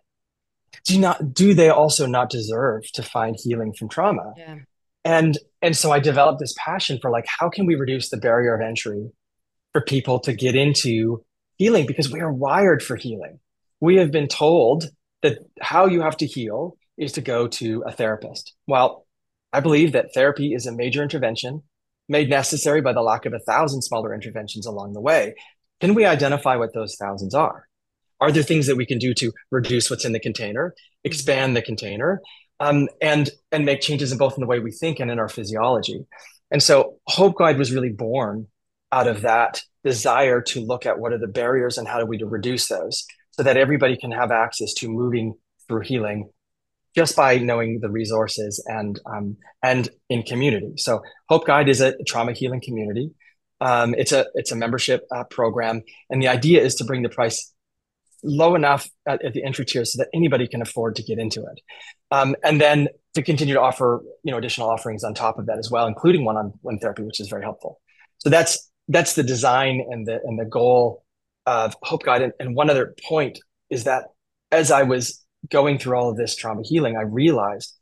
do 0.85 0.99
not 0.99 1.33
do 1.33 1.53
they 1.53 1.69
also 1.69 2.05
not 2.05 2.29
deserve 2.29 2.83
to 2.93 3.01
find 3.03 3.35
healing 3.41 3.73
from 3.73 3.89
trauma 3.89 4.33
yeah. 4.37 4.57
and 5.03 5.37
and 5.61 5.75
so 5.75 5.91
i 5.91 5.99
developed 5.99 6.39
this 6.39 6.55
passion 6.57 6.99
for 7.01 7.11
like 7.11 7.25
how 7.27 7.49
can 7.49 7.65
we 7.65 7.75
reduce 7.75 8.09
the 8.09 8.17
barrier 8.17 8.55
of 8.55 8.61
entry 8.61 9.09
for 9.75 9.81
people 9.81 10.21
to 10.21 10.31
get 10.31 10.55
into 10.55 11.21
healing 11.57 11.85
because 11.85 12.09
we 12.09 12.21
are 12.21 12.31
wired 12.31 12.81
for 12.81 12.95
healing. 12.95 13.41
We 13.81 13.97
have 13.97 14.09
been 14.09 14.29
told 14.29 14.85
that 15.21 15.39
how 15.61 15.87
you 15.87 15.99
have 15.99 16.15
to 16.17 16.25
heal 16.25 16.77
is 16.97 17.11
to 17.11 17.21
go 17.21 17.49
to 17.49 17.83
a 17.85 17.91
therapist. 17.91 18.53
Well, 18.67 19.05
I 19.51 19.59
believe 19.59 19.91
that 19.91 20.13
therapy 20.13 20.53
is 20.53 20.65
a 20.65 20.71
major 20.71 21.03
intervention 21.03 21.63
made 22.07 22.29
necessary 22.29 22.81
by 22.81 22.93
the 22.93 23.01
lack 23.01 23.25
of 23.25 23.33
a 23.33 23.39
thousand 23.39 23.81
smaller 23.81 24.13
interventions 24.13 24.65
along 24.65 24.93
the 24.93 25.01
way. 25.01 25.35
Can 25.81 25.93
we 25.93 26.05
identify 26.05 26.55
what 26.55 26.73
those 26.73 26.95
thousands 26.95 27.33
are? 27.33 27.67
Are 28.21 28.31
there 28.31 28.43
things 28.43 28.67
that 28.67 28.77
we 28.77 28.85
can 28.85 28.97
do 28.97 29.13
to 29.15 29.31
reduce 29.51 29.89
what's 29.89 30.05
in 30.05 30.13
the 30.13 30.19
container, 30.19 30.73
expand 31.03 31.55
the 31.55 31.61
container, 31.61 32.21
um, 32.59 32.87
and 33.01 33.29
and 33.51 33.65
make 33.65 33.81
changes 33.81 34.11
in 34.11 34.17
both 34.17 34.35
in 34.37 34.41
the 34.41 34.47
way 34.47 34.59
we 34.59 34.71
think 34.71 34.99
and 34.99 35.11
in 35.11 35.19
our 35.19 35.27
physiology? 35.27 36.05
And 36.51 36.63
so 36.63 36.97
Hope 37.07 37.37
Guide 37.37 37.57
was 37.57 37.73
really 37.73 37.89
born 37.89 38.47
out 38.91 39.07
of 39.07 39.21
that 39.21 39.61
desire 39.83 40.41
to 40.41 40.61
look 40.61 40.85
at 40.85 40.99
what 40.99 41.11
are 41.11 41.17
the 41.17 41.27
barriers 41.27 41.77
and 41.77 41.87
how 41.87 41.99
do 41.99 42.05
we 42.05 42.21
reduce 42.23 42.67
those 42.67 43.05
so 43.31 43.43
that 43.43 43.57
everybody 43.57 43.97
can 43.97 44.11
have 44.11 44.31
access 44.31 44.73
to 44.75 44.89
moving 44.89 45.33
through 45.67 45.81
healing 45.81 46.29
just 46.95 47.15
by 47.15 47.37
knowing 47.37 47.79
the 47.81 47.89
resources 47.89 48.63
and 48.67 48.99
um, 49.05 49.37
and 49.61 49.89
in 50.09 50.23
community. 50.23 50.73
So 50.77 51.01
Hope 51.29 51.45
Guide 51.45 51.69
is 51.69 51.81
a 51.81 51.95
trauma 52.07 52.33
healing 52.33 52.61
community. 52.61 53.11
Um, 53.61 53.93
it's 53.95 54.11
a 54.11 54.25
it's 54.35 54.51
a 54.51 54.55
membership 54.55 55.05
uh, 55.13 55.23
program, 55.25 55.81
and 56.09 56.21
the 56.21 56.27
idea 56.27 56.61
is 56.61 56.75
to 56.75 56.85
bring 56.85 57.01
the 57.01 57.09
price 57.09 57.51
low 58.23 58.55
enough 58.55 58.89
at, 59.07 59.23
at, 59.23 59.33
the 59.33 59.43
entry 59.43 59.65
tier 59.65 59.85
so 59.85 60.01
that 60.01 60.09
anybody 60.13 60.47
can 60.47 60.61
afford 60.61 60.95
to 60.95 61.03
get 61.03 61.19
into 61.19 61.41
it, 61.41 61.61
um, 62.11 62.35
and 62.43 62.59
then 62.59 62.87
to 63.13 63.21
continue 63.21 63.53
to 63.53 63.61
offer 63.61 64.01
you 64.23 64.31
know 64.31 64.37
additional 64.37 64.69
offerings 64.69 65.03
on 65.03 65.13
top 65.13 65.37
of 65.39 65.45
that 65.47 65.57
as 65.57 65.69
well, 65.69 65.87
including 65.87 66.25
one 66.25 66.37
on 66.37 66.53
one 66.61 66.79
therapy, 66.79 67.03
which 67.03 67.19
is 67.19 67.27
very 67.27 67.43
helpful. 67.43 67.79
So 68.17 68.29
that's 68.29 68.69
that's 68.87 69.15
the 69.15 69.23
design 69.23 69.85
and 69.89 70.07
the 70.07 70.19
and 70.23 70.39
the 70.39 70.45
goal 70.45 71.03
of 71.45 71.75
Hope 71.81 72.03
Guide. 72.03 72.21
And, 72.21 72.33
and 72.39 72.55
one 72.55 72.69
other 72.69 72.95
point 73.07 73.39
is 73.69 73.85
that 73.85 74.05
as 74.51 74.71
I 74.71 74.83
was 74.83 75.24
going 75.49 75.77
through 75.79 75.97
all 75.97 76.09
of 76.09 76.17
this 76.17 76.35
trauma 76.35 76.61
healing, 76.63 76.97
I 76.97 77.03
realized 77.03 77.73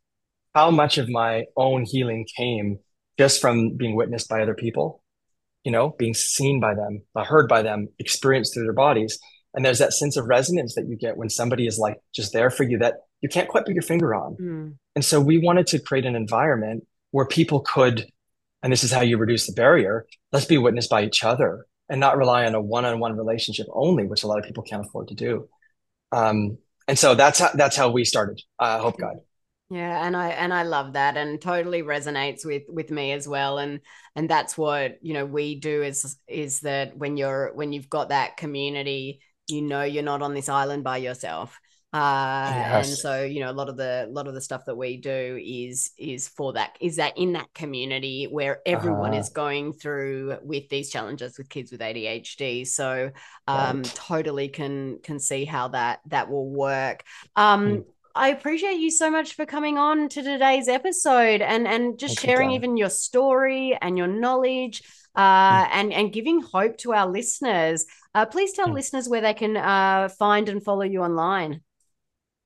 how 0.54 0.71
much 0.71 0.97
of 0.97 1.10
my 1.10 1.45
own 1.56 1.84
healing 1.84 2.28
came 2.38 2.80
just 3.17 3.41
from 3.41 3.76
being 3.78 3.95
witnessed 3.95 4.30
by 4.30 4.41
other 4.41 4.56
people. 4.56 5.04
you 5.63 5.71
know, 5.71 5.95
being 5.97 6.13
seen 6.13 6.60
by 6.60 6.76
them, 6.76 7.04
uh, 7.15 7.23
heard 7.23 7.47
by 7.47 7.62
them, 7.62 7.88
experienced 7.99 8.54
through 8.54 8.63
their 8.63 8.73
bodies. 8.73 9.19
And 9.54 9.63
there's 9.63 9.80
that 9.80 9.93
sense 9.93 10.17
of 10.17 10.26
resonance 10.26 10.76
that 10.76 10.88
you 10.88 10.97
get 10.97 11.17
when 11.17 11.30
somebody 11.30 11.67
is 11.67 11.78
like 11.78 11.97
just 12.13 12.34
there 12.34 12.49
for 12.49 12.63
you 12.63 12.80
that 12.80 12.95
you 13.21 13.30
can't 13.30 13.47
quite 13.47 13.65
put 13.65 13.76
your 13.76 13.84
finger 13.84 14.13
on. 14.13 14.36
Mm. 14.36 14.76
And 14.95 15.06
so 15.06 15.21
we 15.21 15.38
wanted 15.38 15.67
to 15.67 15.80
create 15.80 16.06
an 16.06 16.15
environment 16.15 16.86
where 17.12 17.26
people 17.26 17.62
could, 17.62 18.06
and 18.62 18.73
this 18.73 18.84
is 18.84 18.91
how 18.91 19.02
you 19.02 19.17
reduce 19.17 19.47
the 19.47 19.54
barrier, 19.54 20.06
let's 20.32 20.45
be 20.45 20.58
witnessed 20.58 20.89
by 20.89 21.04
each 21.04 21.23
other 21.23 21.65
and 21.88 21.99
not 21.99 22.17
rely 22.17 22.45
on 22.45 22.56
a 22.56 22.62
one-on-one 22.62 23.15
relationship 23.15 23.67
only, 23.71 24.06
which 24.06 24.23
a 24.23 24.28
lot 24.28 24.39
of 24.39 24.45
people 24.45 24.63
can't 24.63 24.86
afford 24.86 25.10
to 25.10 25.15
do. 25.15 25.47
Um, 26.12 26.58
and 26.88 26.98
so 26.98 27.15
that's 27.15 27.39
how, 27.39 27.50
that's 27.54 27.76
how 27.76 27.89
we 27.91 28.06
started 28.06 28.41
uh, 28.60 28.80
Hope 28.80 28.98
Guide 29.00 29.17
Yeah, 29.69 30.06
and 30.06 30.15
I 30.15 30.30
and 30.30 30.54
I 30.54 30.63
love 30.63 30.93
that, 30.93 31.17
and 31.17 31.41
totally 31.41 31.82
resonates 31.82 32.46
with 32.46 32.63
with 32.69 32.91
me 32.91 33.12
as 33.12 33.28
well. 33.28 33.58
And 33.58 33.80
and 34.15 34.30
that's 34.30 34.58
what 34.58 35.00
you 35.02 35.13
know 35.13 35.26
we 35.26 35.56
do 35.56 35.82
is 35.82 36.17
is 36.28 36.60
that 36.62 36.96
when 36.96 37.17
you're 37.17 37.52
when 37.56 37.74
you've 37.74 37.89
got 37.89 38.10
that 38.10 38.38
community, 38.38 39.22
you 39.48 39.62
know 39.63 39.82
you're 39.84 40.04
not 40.04 40.22
on 40.22 40.36
this 40.36 40.50
island 40.50 40.84
by 40.84 40.98
yourself. 40.98 41.60
Uh, 41.94 42.50
yes. 42.52 42.88
and 42.88 42.98
so 42.98 43.24
you 43.24 43.40
know 43.40 43.52
a 43.52 43.54
lot 43.54 43.70
of 43.70 43.78
the 43.78 44.06
a 44.08 44.12
lot 44.12 44.28
of 44.28 44.34
the 44.34 44.42
stuff 44.42 44.66
that 44.66 44.76
we 44.76 44.98
do 44.98 45.40
is 45.40 45.92
is 45.96 46.28
for 46.28 46.54
that 46.54 46.76
is 46.82 46.96
that 46.96 47.16
in 47.20 47.34
that 47.34 47.54
community 47.54 48.26
where 48.26 48.62
everyone 48.66 49.12
uh-huh. 49.12 49.20
is 49.20 49.30
going 49.30 49.72
through 49.72 50.36
with 50.42 50.68
these 50.70 50.90
challenges 50.90 51.38
with 51.38 51.48
kids 51.50 51.72
with 51.72 51.82
ADHD 51.82 52.66
so 52.66 53.12
um 53.48 53.84
right. 53.84 53.94
totally 53.94 54.48
can 54.48 54.98
can 55.04 55.20
see 55.20 55.46
how 55.46 55.68
that 55.68 56.00
that 56.08 56.32
will 56.32 56.50
work 56.50 57.04
um 57.36 57.68
mm. 57.68 57.86
I 58.16 58.30
appreciate 58.30 58.78
you 58.78 58.92
so 58.92 59.10
much 59.10 59.34
for 59.34 59.46
coming 59.46 59.80
on 59.80 60.08
to 60.10 60.22
today's 60.22 60.68
episode 60.68 61.42
and 61.42 61.68
and 61.68 61.98
just 61.98 62.20
Thank 62.20 62.28
sharing 62.28 62.50
you, 62.52 62.56
even 62.58 62.78
your 62.78 62.92
story 62.92 63.78
and 63.82 63.98
your 63.98 64.08
knowledge 64.08 64.84
uh, 65.16 65.66
mm. 65.66 65.70
and 65.72 65.94
and 65.94 66.14
giving 66.14 66.42
hope 66.42 66.78
to 66.80 66.94
our 66.94 67.08
listeners. 67.08 67.86
Uh, 68.14 68.26
please 68.26 68.54
tell 68.54 68.68
mm. 68.68 68.74
listeners 68.74 69.10
where 69.10 69.22
they 69.22 69.34
can 69.34 69.58
uh, 69.58 70.10
find 70.10 70.50
and 70.50 70.64
follow 70.64 70.84
you 70.84 71.02
online. 71.02 71.62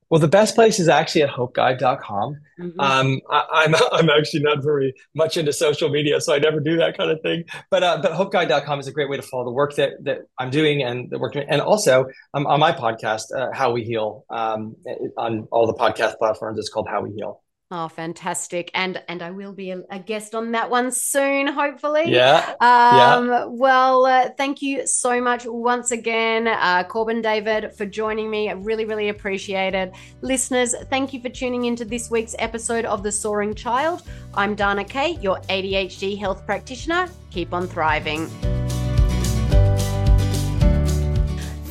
Well, 0.10 0.22
the 0.22 0.28
best 0.28 0.56
place 0.56 0.80
is 0.80 0.88
actually 0.88 1.24
at 1.24 1.30
hopeguide.com. 1.30 2.38
Mm-hmm. 2.60 2.80
Um, 2.80 3.22
I, 3.30 3.64
am 3.66 3.76
I'm, 3.76 3.82
I'm 3.92 4.10
actually 4.10 4.42
not 4.42 4.64
very 4.64 4.94
much 5.16 5.38
into 5.38 5.52
social 5.52 5.90
media, 5.90 6.22
so 6.22 6.34
I 6.34 6.40
never 6.40 6.60
do 6.60 6.78
that 6.78 6.98
kind 6.98 7.12
of 7.12 7.22
thing. 7.22 7.44
But 7.70 7.84
uh, 7.84 8.00
but 8.02 8.14
hopeguide.com 8.14 8.80
is 8.80 8.88
a 8.88 8.92
great 8.92 9.10
way 9.10 9.18
to 9.18 9.24
follow 9.24 9.46
the 9.46 9.52
work 9.52 9.76
that 9.76 10.04
that 10.04 10.20
I'm 10.40 10.50
doing 10.50 10.82
and 10.82 11.10
the 11.10 11.20
work, 11.20 11.36
and 11.36 11.62
also 11.62 12.06
um, 12.34 12.48
on 12.48 12.60
my 12.60 12.72
podcast, 12.72 13.36
uh, 13.36 13.52
How 13.54 13.72
We 13.72 13.84
Heal, 13.84 14.26
um, 14.30 14.76
on 15.18 15.48
all 15.52 15.68
the 15.68 15.74
podcast 15.74 16.18
platforms. 16.18 16.58
It's 16.58 16.70
called 16.70 16.88
How 16.88 17.02
We 17.02 17.12
Heal. 17.12 17.42
Oh, 17.70 17.90
fantastic. 17.90 18.72
And 18.74 19.04
and 19.10 19.22
I 19.22 19.32
will 19.32 19.52
be 19.52 19.72
a, 19.72 19.82
a, 19.90 20.00
guest 20.00 20.34
on 20.34 20.54
that 20.54 20.70
one 20.70 20.90
soon, 20.90 21.48
hopefully. 21.48 22.04
Yeah. 22.06 22.56
Um, 22.62 23.28
yeah. 23.28 23.46
Well, 23.46 24.06
uh, 24.06 24.30
thank 24.38 24.62
you 24.62 24.88
so 24.88 25.20
much 25.20 25.46
once 25.46 25.92
again, 25.92 26.48
uh, 26.48 26.86
Corban 26.86 27.22
David, 27.22 27.74
for 27.76 27.86
joining 27.86 28.30
me. 28.30 28.50
I 28.50 28.54
really, 28.54 28.86
really 28.86 29.10
appreciate 29.10 29.76
it. 29.76 29.92
Listeners, 30.22 30.76
thank 30.90 31.12
you 31.12 31.20
for 31.20 31.28
tuning 31.28 31.66
into 31.66 31.84
this 31.84 32.10
week's 32.10 32.36
episode 32.40 32.86
of 32.86 33.04
The 33.04 33.12
Soaring 33.12 33.54
Child. 33.54 34.04
I'm 34.34 34.56
Dana 34.56 34.86
Kay, 34.86 35.18
your 35.20 35.42
ADHD 35.50 36.18
health 36.18 36.46
practitioner. 36.46 37.10
Keep 37.32 37.54
on 37.54 37.68
thriving. 37.68 38.30